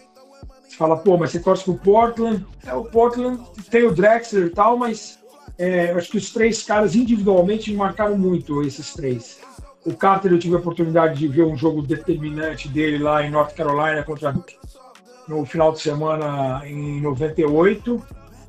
[0.63, 2.45] Você fala, pô, mas você torce pro Portland.
[2.67, 5.19] É, o Portland tem o Drexler e tal, mas
[5.57, 9.39] é, acho que os três caras individualmente me marcaram muito, esses três.
[9.87, 13.55] O Carter, eu tive a oportunidade de ver um jogo determinante dele lá em North
[13.55, 14.35] Carolina contra
[15.27, 18.03] no final de semana em 98,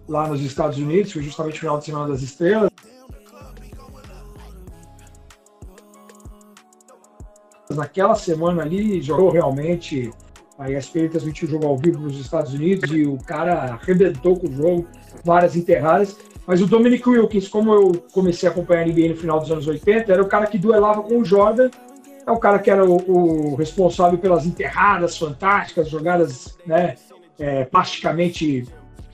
[0.09, 2.69] lá nos Estados Unidos, foi justamente o final de semana das estrelas.
[7.75, 10.11] Naquela semana ali, jogou realmente
[10.57, 14.47] a ESPN transmitiu o jogo ao vivo nos Estados Unidos e o cara arrebentou com
[14.47, 14.87] o jogo,
[15.23, 16.17] várias enterradas.
[16.47, 19.67] Mas o Dominic Wilkins, como eu comecei a acompanhar a NBA no final dos anos
[19.67, 21.69] 80, era o cara que duelava com o Jordan,
[22.25, 26.95] é o cara que era o, o responsável pelas enterradas fantásticas, jogadas né,
[27.37, 27.65] é,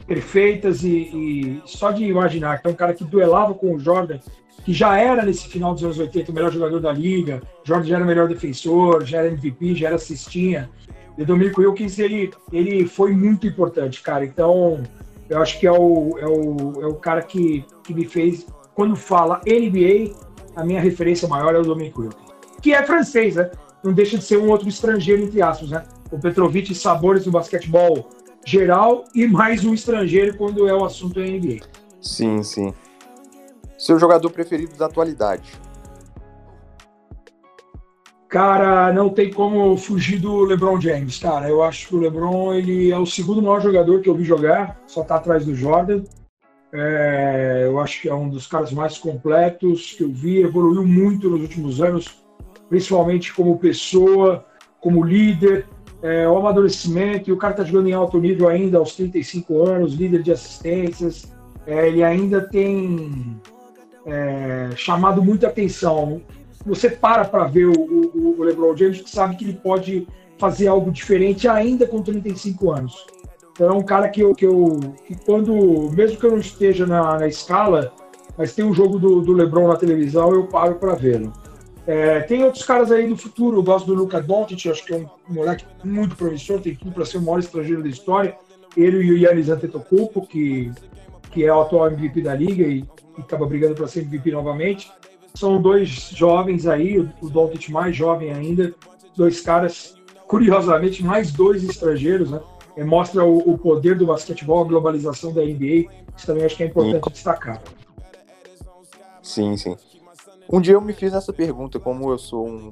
[0.05, 4.19] perfeitas e, e, só de imaginar que é um cara que duelava com o Jordan,
[4.63, 7.95] que já era nesse final dos anos 80 o melhor jogador da liga, Jordan já
[7.95, 10.69] era o melhor defensor, já era MVP, já era cestinha,
[11.17, 14.23] e o Dominico Wilkins, ele, ele foi muito importante, cara.
[14.25, 14.81] Então,
[15.29, 18.95] eu acho que é o, é o, é o cara que, que me fez, quando
[18.95, 20.15] fala NBA,
[20.55, 22.31] a minha referência maior é o Dominico Wilkins.
[22.61, 23.51] Que é francês, né?
[23.83, 25.83] Não deixa de ser um outro estrangeiro, entre aspas, né?
[26.11, 28.09] O Petrovic sabores no basquetebol
[28.45, 31.65] geral e mais um estrangeiro quando é o assunto NBA.
[32.01, 32.73] Sim, sim.
[33.81, 35.59] Seu jogador preferido da atualidade?
[38.29, 41.49] Cara, não tem como fugir do LeBron James, cara.
[41.49, 44.79] Eu acho que o LeBron ele é o segundo maior jogador que eu vi jogar,
[44.85, 46.03] só tá atrás do Jordan.
[46.71, 51.27] É, eu acho que é um dos caras mais completos que eu vi, evoluiu muito
[51.27, 52.23] nos últimos anos,
[52.69, 54.45] principalmente como pessoa,
[54.79, 55.67] como líder,
[56.03, 59.95] é, o amadurecimento, e o cara tá jogando em alto nível ainda aos 35 anos,
[59.95, 61.33] líder de assistências,
[61.65, 63.41] é, ele ainda tem
[64.05, 66.21] é, chamado muita atenção
[66.65, 70.67] você para para ver o, o, o, LeBron James, que sabe que ele pode fazer
[70.67, 73.05] algo diferente ainda com 35 anos.
[73.51, 76.85] Então é um cara que eu, que eu que quando, mesmo que eu não esteja
[76.85, 77.93] na, na escala,
[78.37, 81.33] mas tem um jogo do, do LeBron na televisão, eu paro para vê-lo.
[81.85, 84.97] É, tem outros caras aí do futuro, eu gosto do Luca Doncic, acho que é
[84.97, 88.35] um moleque muito promissor, tem tudo para ser o maior estrangeiro da história.
[88.77, 90.71] Ele e o Yannis Antetokounmpo, que,
[91.31, 92.85] que é o atual MVP da liga e,
[93.21, 94.91] e acaba brigando para ser MVP novamente.
[95.33, 98.73] São dois jovens aí, o Doncic mais jovem ainda,
[99.15, 99.95] dois caras,
[100.27, 102.41] curiosamente, mais dois estrangeiros, né?
[102.75, 105.89] É, mostra o, o, poder do basquetebol, a globalização da NBA.
[106.15, 107.11] Isso também acho que é importante sim.
[107.11, 107.61] destacar.
[109.21, 109.75] Sim, sim.
[110.49, 112.69] Um dia eu me fiz essa pergunta, como eu sou um,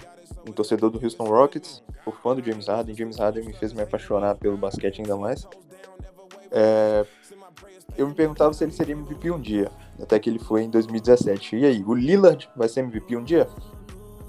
[0.48, 3.82] um torcedor do Houston Rockets, sou fã do James Harden, James Harden me fez me
[3.82, 5.46] apaixonar pelo basquete ainda mais.
[6.52, 7.06] É,
[7.98, 9.70] eu me perguntava se ele seria MVP um dia,
[10.02, 11.58] até que ele foi em 2017.
[11.58, 13.48] E aí, o Lillard vai ser MVP um dia?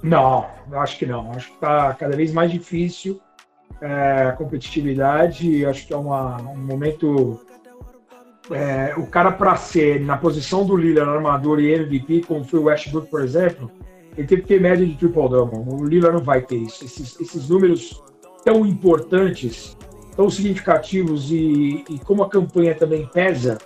[0.03, 1.31] Não, acho que não.
[1.33, 3.21] Acho que está cada vez mais difícil
[3.81, 5.65] é, a competitividade.
[5.65, 7.41] Acho que é uma, um momento.
[8.51, 12.65] É, o cara, para ser na posição do Lillard, armador e MVP, como foi o
[12.65, 13.71] Westbrook, por exemplo,
[14.17, 15.61] ele teve que ter média de triple-double.
[15.69, 16.85] O Lillard não vai ter isso.
[16.85, 18.03] Esses, esses números
[18.45, 19.77] tão importantes
[20.17, 23.59] tão significativos e, e como a campanha também pesa,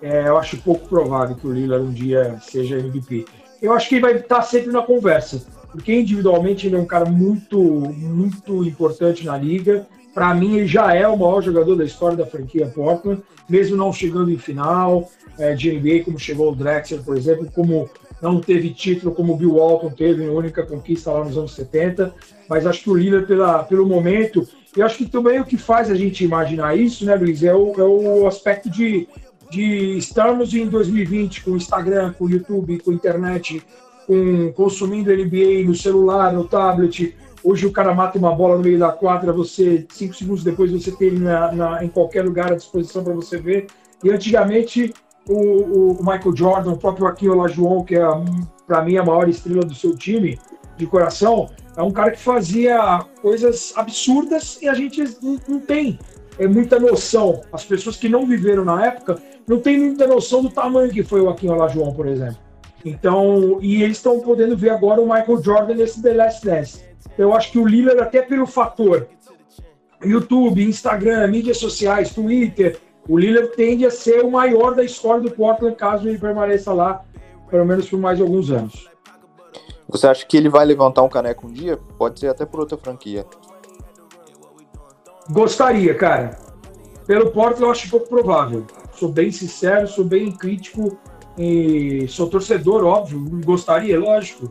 [0.00, 3.24] é, eu acho pouco provável que o Lillard um dia seja MVP.
[3.60, 7.04] Eu acho que ele vai estar sempre na conversa, porque individualmente ele é um cara
[7.04, 9.86] muito, muito importante na liga.
[10.14, 13.92] Para mim, ele já é o maior jogador da história da franquia Portland, mesmo não
[13.92, 17.88] chegando em final é, de NBA, como chegou o Drexler, por exemplo, como
[18.20, 22.14] não teve título, como o Bill Walton teve, a única conquista lá nos anos 70.
[22.48, 24.46] Mas acho que o Lillard, pela, pelo momento,
[24.76, 27.72] E acho que também o que faz a gente imaginar isso, né, Luiz, é o,
[27.78, 29.08] é o aspecto de,
[29.50, 33.62] de estarmos em 2020 com Instagram, com YouTube, com internet,
[34.06, 37.16] com, consumindo NBA no celular, no tablet.
[37.42, 40.90] Hoje o cara mata uma bola no meio da quadra, você, cinco segundos depois, você
[40.90, 43.66] tem na, na, em qualquer lugar à disposição para você ver.
[44.02, 44.92] E antigamente,
[45.28, 48.02] o, o, Michael Jordan, o próprio Akin Olajuwon, que é,
[48.66, 50.38] para mim, a maior estrela do seu time,
[50.78, 55.98] de coração, é um cara que fazia coisas absurdas e a gente não, não tem
[56.38, 57.40] é, muita noção.
[57.52, 61.20] As pessoas que não viveram na época não têm muita noção do tamanho que foi
[61.20, 62.38] o Akin Olajuwon, por exemplo.
[62.84, 66.80] Então, e eles estão podendo ver agora o Michael Jordan nesse The Last Dance.
[67.16, 69.08] Eu acho que o Lillard, até pelo fator
[70.04, 75.30] YouTube, Instagram, mídias sociais, Twitter, o Lillard tende a ser o maior da história do
[75.30, 77.02] Portland caso ele permaneça lá,
[77.50, 78.87] pelo menos por mais alguns anos.
[79.88, 81.78] Você acha que ele vai levantar um caneco um dia?
[81.96, 83.24] Pode ser até por outra franquia.
[85.30, 86.38] Gostaria, cara.
[87.06, 88.66] Pelo Porto eu acho pouco provável.
[88.92, 90.98] Sou bem sincero, sou bem crítico
[91.38, 93.18] e sou torcedor, óbvio.
[93.44, 94.50] Gostaria, lógico.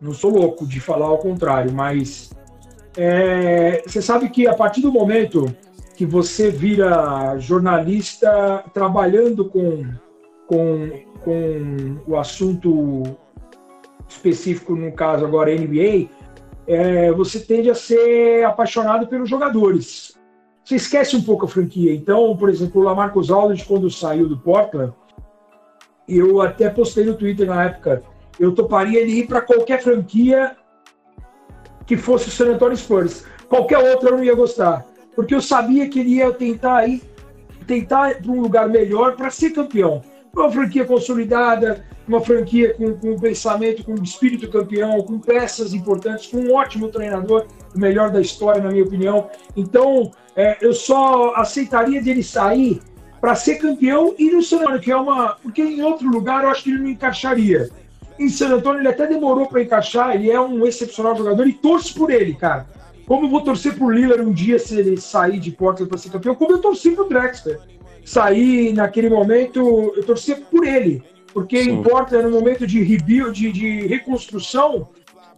[0.00, 2.30] Não sou louco de falar ao contrário, mas
[2.96, 5.54] é, você sabe que a partir do momento
[5.96, 9.84] que você vira jornalista trabalhando com,
[10.48, 10.90] com,
[11.22, 13.02] com o assunto
[14.12, 16.08] específico, no caso agora NBA,
[16.66, 20.14] é, você tende a ser apaixonado pelos jogadores.
[20.64, 21.92] Você esquece um pouco a franquia.
[21.92, 24.92] Então, por exemplo, o Lamarcus Aldridge, quando saiu do Portland,
[26.08, 28.02] eu até postei no Twitter na época,
[28.38, 30.56] eu toparia ele ir para qualquer franquia
[31.86, 33.24] que fosse o San Antonio Spurs.
[33.48, 37.02] Qualquer outra eu não ia gostar, porque eu sabia que ele ia tentar ir,
[37.66, 40.02] tentar para um lugar melhor para ser campeão.
[40.34, 46.38] Uma franquia consolidada, uma franquia com, com pensamento, com espírito campeão, com peças importantes, com
[46.38, 49.28] um ótimo treinador, o melhor da história, na minha opinião.
[49.56, 52.80] Então, é, eu só aceitaria dele sair
[53.20, 55.36] para ser campeão e no San Antonio, que é uma.
[55.42, 57.70] Porque em outro lugar eu acho que ele não encaixaria.
[58.18, 61.94] Em San Antonio ele até demorou para encaixar, ele é um excepcional jogador e torço
[61.94, 62.66] por ele, cara.
[63.06, 66.10] Como eu vou torcer por Lillard um dia se ele sair de Portland para ser
[66.10, 67.60] campeão, como eu torci pro Drexler.
[68.04, 71.72] Sair naquele momento, eu torcia por ele porque Sim.
[71.72, 74.88] importa no momento de rebuild, de, de reconstrução,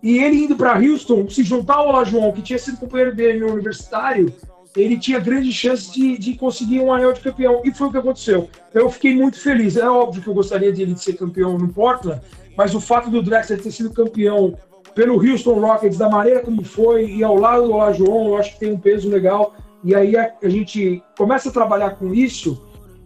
[0.03, 3.53] e ele indo para Houston, se juntar ao Olajuwon, que tinha sido companheiro dele no
[3.53, 4.33] universitário,
[4.77, 7.97] ele tinha grande chance de, de conseguir um anel de campeão, e foi o que
[7.97, 8.49] aconteceu.
[8.69, 9.77] Então, eu fiquei muito feliz.
[9.77, 12.21] É óbvio que eu gostaria de ele ser campeão no Portland,
[12.57, 14.59] mas o fato do Drexler ter sido campeão
[14.95, 18.61] pelo Houston Rockets da maneira como foi e ao lado do Olajuwon, eu acho que
[18.61, 19.55] tem um peso legal.
[19.85, 22.61] E aí a, a gente começa a trabalhar com isso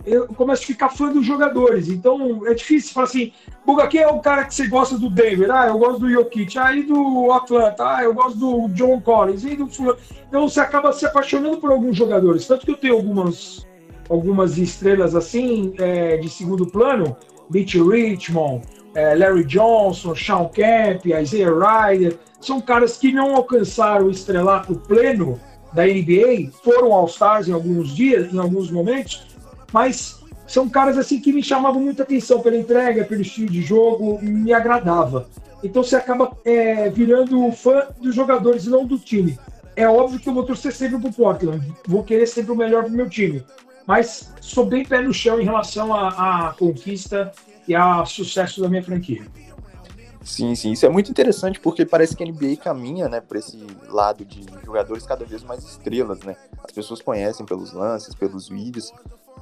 [0.09, 1.89] eu começo a ficar fã dos jogadores.
[1.89, 3.33] Então é difícil falar assim,
[3.64, 5.51] Buga, quem é o cara que você gosta do Denver?
[5.51, 6.59] Ah, eu gosto do Jokic.
[6.59, 7.97] Aí do Atlanta.
[7.97, 9.45] Ah, eu gosto do John Collins.
[9.45, 9.68] E do
[10.29, 12.47] Então você acaba se apaixonando por alguns jogadores.
[12.47, 13.66] Tanto que eu tenho algumas,
[14.09, 17.16] algumas estrelas assim, é, de segundo plano.
[17.51, 18.62] Mitch Richmond,
[18.95, 22.18] é, Larry Johnson, Sean Kemp, Isaiah Ryder.
[22.41, 25.41] São caras que não alcançaram o estrelato pleno
[25.73, 29.27] da NBA, foram All-Stars em alguns dias, em alguns momentos,
[29.73, 34.18] mas são caras assim que me chamavam muita atenção pela entrega, pelo estilo de jogo,
[34.22, 35.29] me agradava.
[35.63, 39.38] Então você acaba é, virando fã dos jogadores e não do time.
[39.76, 42.92] É óbvio que eu vou torcer sempre pro Portland, vou querer sempre o melhor pro
[42.92, 43.45] meu time.
[43.87, 47.33] Mas sou bem pé no chão em relação à, conquista
[47.67, 49.26] e ao sucesso da minha franquia.
[50.22, 53.59] Sim, sim, isso é muito interessante porque parece que a NBA caminha, né, por esse
[53.88, 56.36] lado de jogadores cada vez mais estrelas, né?
[56.62, 58.92] As pessoas conhecem pelos lances, pelos vídeos,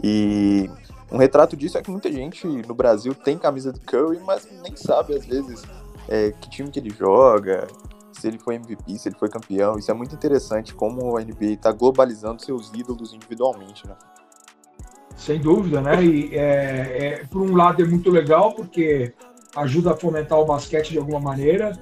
[0.03, 0.71] e
[1.11, 4.77] um retrato disso é que muita gente no Brasil tem camisa do Curry, mas nem
[4.77, 5.63] sabe às vezes
[6.09, 7.67] é, que time que ele joga,
[8.13, 9.79] se ele foi MVP, se ele foi campeão.
[9.79, 13.95] Isso é muito interessante como a NBA está globalizando seus ídolos individualmente, né?
[15.17, 16.05] Sem dúvida, né?
[16.05, 19.15] E é, é, por um lado é muito legal porque
[19.57, 21.73] ajuda a fomentar o basquete de alguma maneira.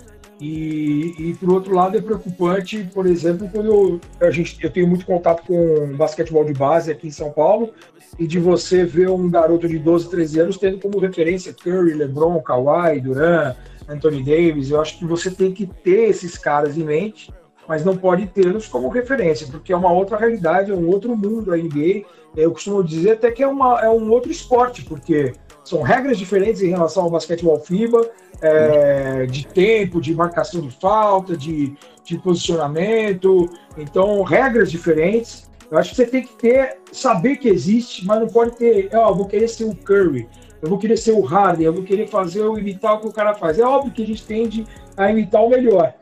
[0.41, 4.87] E, e por outro lado é preocupante, por exemplo, quando eu, a gente, eu tenho
[4.89, 7.73] muito contato com basquetebol de base aqui em São Paulo
[8.19, 12.41] e de você ver um garoto de 12, 13 anos tendo como referência Curry, LeBron,
[12.43, 13.57] Kawhi, Durant,
[13.89, 14.71] Anthony Davis.
[14.71, 17.33] Eu acho que você tem que ter esses caras em mente,
[17.69, 21.53] mas não pode tê-los como referência, porque é uma outra realidade, é um outro mundo
[21.53, 22.05] a NBA.
[22.37, 25.33] Eu costumo dizer até que é, uma, é um outro esporte, porque
[25.65, 28.11] são regras diferentes em relação ao basquetebol FIBA,
[28.43, 31.75] é, de tempo, de marcação de falta, de,
[32.05, 33.49] de posicionamento.
[33.79, 35.51] Então, regras diferentes.
[35.71, 39.11] Eu acho que você tem que ter, saber que existe, mas não pode ter, ó,
[39.11, 40.29] oh, vou querer ser o Curry,
[40.63, 43.35] eu vou querer ser o Harden, eu vou querer fazer, imitar o que o cara
[43.35, 43.59] faz.
[43.59, 44.67] É óbvio que a gente tende
[44.97, 45.95] a imitar o melhor.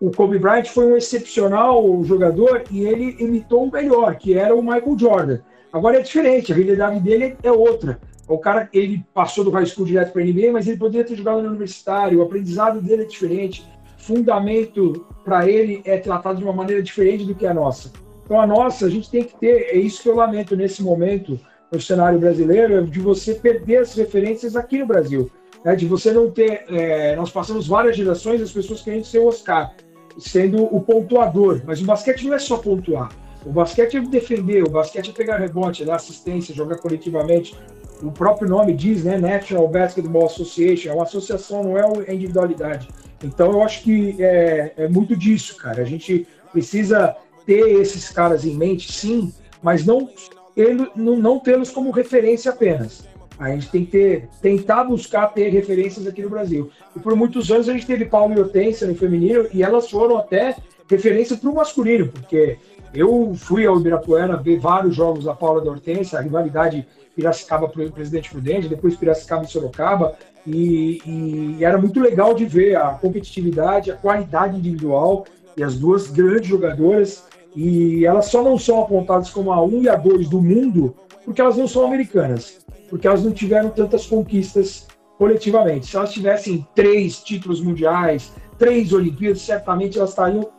[0.00, 4.62] o Kobe Bryant foi um excepcional jogador e ele imitou o melhor, que era o
[4.62, 5.40] Michael Jordan.
[5.72, 8.00] Agora é diferente, a realidade dele é outra.
[8.30, 11.42] O cara, ele passou do high school direto para NBA, mas ele poderia ter jogado
[11.42, 13.66] no universitário, o aprendizado dele é diferente,
[13.98, 17.90] fundamento para ele é tratado de uma maneira diferente do que a nossa.
[18.24, 21.40] Então a nossa, a gente tem que ter, é isso que eu lamento nesse momento
[21.72, 25.28] no cenário brasileiro, é de você perder as referências aqui no Brasil.
[25.64, 25.74] Né?
[25.74, 26.64] De você não ter.
[26.68, 29.74] É, nós passamos várias gerações as pessoas querendo ser o Oscar,
[30.18, 31.62] sendo o pontuador.
[31.64, 33.10] Mas o basquete não é só pontuar.
[33.44, 37.56] O basquete é defender, o basquete é pegar rebote, é dar assistência, jogar coletivamente.
[38.02, 39.18] O próprio nome diz, né?
[39.18, 42.88] National Basketball Association, é uma associação, não é uma individualidade.
[43.22, 45.82] Então eu acho que é, é muito disso, cara.
[45.82, 47.14] A gente precisa
[47.44, 49.32] ter esses caras em mente, sim,
[49.62, 50.08] mas não,
[50.56, 53.04] ele, não, não tê-los como referência apenas.
[53.38, 56.70] A gente tem que ter, tentar buscar ter referências aqui no Brasil.
[56.94, 60.18] E por muitos anos a gente teve Paulo e Hortência no feminino e elas foram
[60.18, 60.56] até
[60.88, 62.58] referência para o masculino, porque
[62.92, 68.30] eu fui ao Ibirapuera ver vários jogos da Paula da Hortência, a rivalidade Piracicaba Presidente
[68.30, 70.16] Prudente, depois Piracicaba e Sorocaba,
[70.46, 75.26] e, e, era muito legal de ver a competitividade, a qualidade individual
[75.56, 77.24] e as duas grandes jogadoras.
[77.54, 81.40] E elas só não são apontadas como a 1 e a 2 do mundo porque
[81.40, 82.60] elas não são americanas
[82.90, 85.86] porque elas não tiveram tantas conquistas coletivamente.
[85.86, 90.50] Se elas tivessem três títulos mundiais, três Olimpíadas, certamente elas estariam.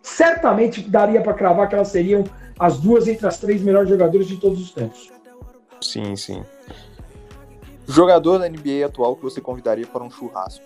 [0.00, 2.24] Certamente daria para cravar que elas seriam
[2.58, 5.11] as duas entre as três melhores jogadoras de todos os tempos.
[5.82, 6.44] Sim, sim.
[7.86, 10.64] Jogador da NBA atual que você convidaria para um churrasco?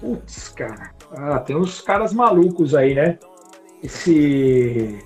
[0.00, 0.92] Putz, cara.
[1.12, 3.18] Ah, tem uns caras malucos aí, né?
[3.82, 4.98] Esse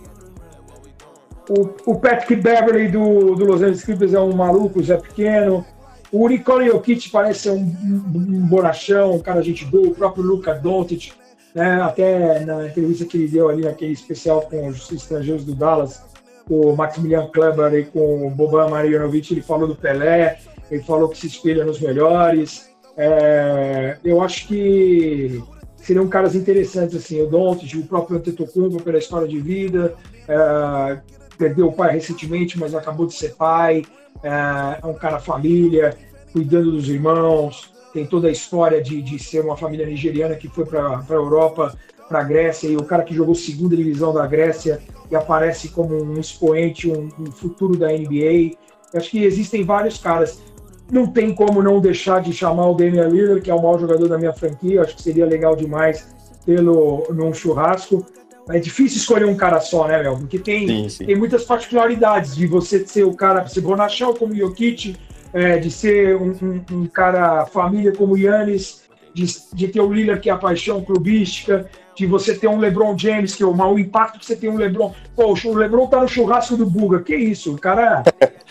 [1.48, 5.64] o, o Patrick Beverly do, do Los Angeles Clippers é um maluco, Zé Pequeno.
[6.10, 9.88] O Nikola Jokic parece ser um, um, um bonachão, um cara gente boa.
[9.88, 11.12] O próprio Luca Doncic,
[11.54, 11.82] né?
[11.82, 16.02] até na entrevista que ele deu ali naquele especial com os estrangeiros do Dallas,
[16.48, 20.38] o Maximilian Kleber e com o Boban Marjanovic, ele falou do Pelé,
[20.70, 22.70] ele falou que se espelha nos melhores.
[22.96, 25.42] É, eu acho que
[25.76, 29.94] seriam caras interessantes, assim, o Doncic, o próprio Antetokounmpo pela história de vida,
[30.28, 30.98] é,
[31.36, 33.82] perdeu o pai recentemente, mas acabou de ser pai,
[34.22, 35.96] é, é um cara família,
[36.32, 40.64] cuidando dos irmãos, tem toda a história de, de ser uma família nigeriana que foi
[40.64, 41.76] para a Europa,
[42.08, 46.02] para a Grécia, e o cara que jogou segunda divisão da Grécia e aparece como
[46.02, 48.56] um expoente, um, um futuro da NBA.
[48.92, 50.42] Eu acho que existem vários caras.
[50.90, 54.08] Não tem como não deixar de chamar o Damian Lillard, que é o maior jogador
[54.08, 54.76] da minha franquia.
[54.76, 56.06] Eu acho que seria legal demais
[56.44, 58.04] tê-lo num churrasco.
[58.48, 60.18] É difícil escolher um cara só, né, Mel?
[60.18, 61.06] Porque tem, sim, sim.
[61.06, 64.96] tem muitas particularidades de você ser o cara, ser bonachão como Jokic,
[65.32, 68.82] é, de ser um, um, um, cara família como Yannis,
[69.14, 69.24] de,
[69.54, 73.34] de ter o Lillard que é a paixão clubística, de você ter um LeBron James,
[73.34, 74.92] que é o mau impacto que você tem um LeBron.
[75.14, 77.54] Poxa, o LeBron tá no churrasco do Buga, que isso?
[77.54, 78.02] O cara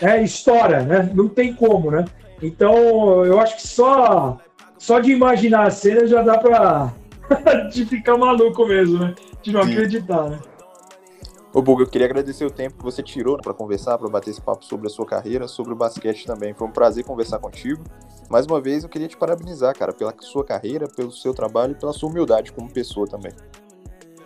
[0.01, 1.11] é história, né?
[1.13, 2.05] Não tem como, né?
[2.41, 4.37] Então, eu acho que só,
[4.77, 6.93] só de imaginar a cena já dá pra
[7.71, 9.15] de ficar maluco mesmo, né?
[9.43, 9.71] de não Sim.
[9.73, 10.39] acreditar, né?
[11.53, 14.41] Ô, Buga, eu queria agradecer o tempo que você tirou para conversar, para bater esse
[14.41, 16.51] papo sobre a sua carreira, sobre o basquete também.
[16.51, 17.83] Foi um prazer conversar contigo.
[18.27, 21.75] Mais uma vez, eu queria te parabenizar, cara, pela sua carreira, pelo seu trabalho e
[21.75, 23.31] pela sua humildade como pessoa também.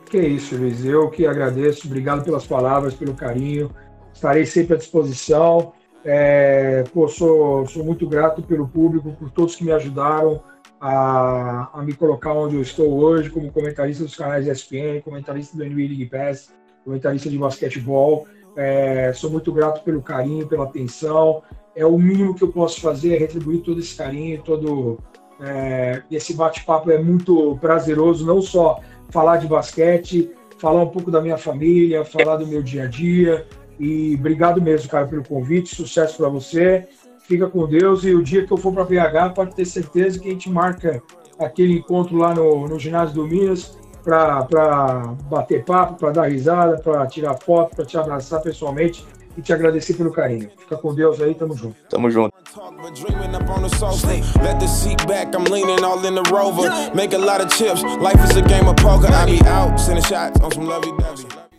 [0.09, 0.85] Que isso, Luiz.
[0.85, 1.85] Eu que agradeço.
[1.85, 3.69] Obrigado pelas palavras, pelo carinho.
[4.13, 5.73] Estarei sempre à disposição.
[6.05, 10.41] É, pô, sou, sou muito grato pelo público, por todos que me ajudaram
[10.79, 15.65] a, a me colocar onde eu estou hoje, como comentarista dos canais ESPN, comentarista do
[15.65, 16.55] NBA League Pass,
[16.87, 18.25] comentarista de basquetebol.
[18.55, 21.43] É, sou muito grato pelo carinho, pela atenção.
[21.75, 24.97] É o mínimo que eu posso fazer é retribuir todo esse carinho, todo
[25.39, 28.25] é, esse bate-papo é muito prazeroso.
[28.25, 32.83] Não só falar de basquete, falar um pouco da minha família, falar do meu dia
[32.83, 33.45] a dia.
[33.79, 35.75] E obrigado mesmo, cara, pelo convite.
[35.75, 36.87] Sucesso para você
[37.19, 40.29] fica com Deus e o dia que eu for para BH pode ter certeza que
[40.29, 41.03] a gente marca
[41.37, 43.77] aquele encontro lá no, no ginásio do Minas
[44.07, 49.05] para bater papo, para dar risada, para tirar foto, para te abraçar pessoalmente
[49.37, 50.49] e te agradecer pelo carinho.
[50.57, 51.75] Fica com Deus aí, tamo junto.
[51.89, 52.33] Tamo junto.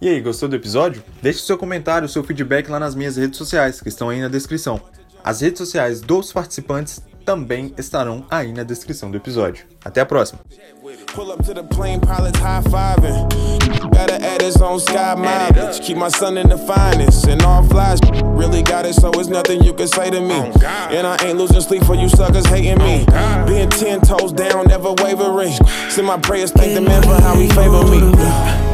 [0.01, 1.03] E aí, gostou do episódio?
[1.20, 4.81] Deixe seu comentário, seu feedback lá nas minhas redes sociais, que estão aí na descrição.
[5.23, 9.67] As redes sociais dos participantes também estarão aí na descrição do episódio.
[9.85, 10.41] Até a próxima!
[11.15, 13.29] Pull up to the plane, pilots high fiving.
[13.91, 15.79] Gotta add his own sky mileage.
[15.83, 17.27] Keep my son in the finest.
[17.27, 20.51] And all flies, really got it, so it's nothing you can say to me.
[20.97, 23.05] And I ain't losing sleep for you suckers hating me.
[23.47, 25.53] Being ten toes down, never wavering.
[25.91, 28.68] Send my prayers, thank the man for how he favor me.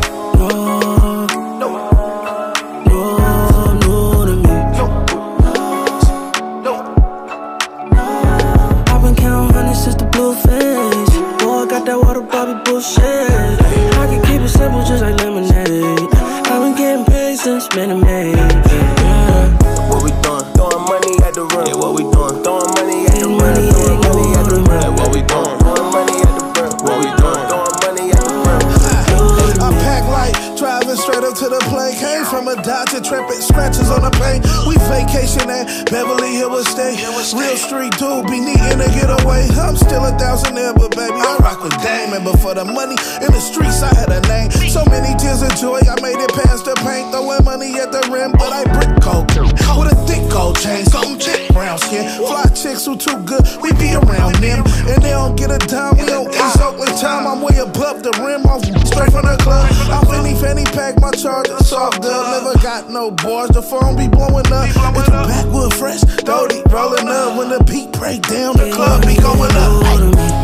[12.84, 13.60] Bobby bullshit.
[13.96, 16.08] I can keep it simple, just like lemonade.
[16.46, 18.36] I've been getting paid since Minute Maid.
[18.36, 19.88] Yeah.
[19.88, 20.44] What we doing?
[20.52, 21.66] Throwing money at the rim.
[21.66, 22.42] Yeah, what we doing?
[22.44, 23.40] Throwing money at the rim.
[23.40, 24.64] Money Throwing ain't money at the rim.
[24.64, 25.56] going Like, what we doing?
[25.64, 26.72] Throwing money at the rim.
[26.84, 27.44] What we doing?
[27.48, 28.62] Throwing money at the rim.
[29.64, 31.96] I pack light, driving straight up to the plane.
[31.96, 34.44] Came from a Dodge Intrepid, scratches on the paint.
[34.68, 37.00] We vacation at Beverly Hills State.
[37.00, 39.48] Real street dude, be needing to get away.
[39.56, 40.93] I'm still a thousand there, but baby,
[41.24, 42.12] I rock with Dame.
[42.12, 44.50] And but for the money in the streets, I had a name.
[44.68, 47.10] So many tears of joy, I made it past the paint.
[47.10, 49.28] Throwing money at the rim, but I brick coke.
[49.76, 52.06] With a thick gold chain, something chick, brown skin.
[52.22, 54.62] Fly chicks who too good, we be around them.
[54.86, 57.26] And they don't get a dime, we don't East Oakland time.
[57.26, 59.66] I'm way above the rim, I'm straight from the club.
[59.90, 62.44] I'm Fanny Fanny pack, my charger soft dub.
[62.44, 64.68] Never got no bars, the phone be blowing up.
[64.96, 67.38] It's the backwood fresh, Dodie rolling up.
[67.38, 70.43] When the beat break down, the club be going up.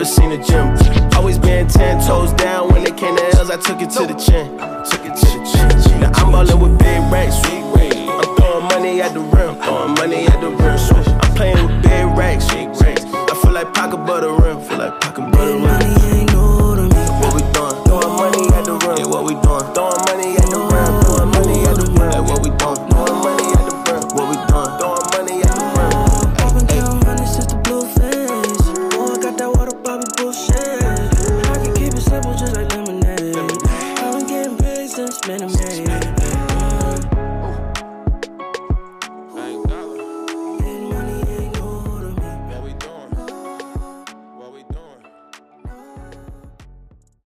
[0.00, 1.12] Never seen a gym.
[1.14, 2.72] Always been ten toes down.
[2.72, 4.56] When they came to L's, I took it to the chin.
[4.88, 4.99] Took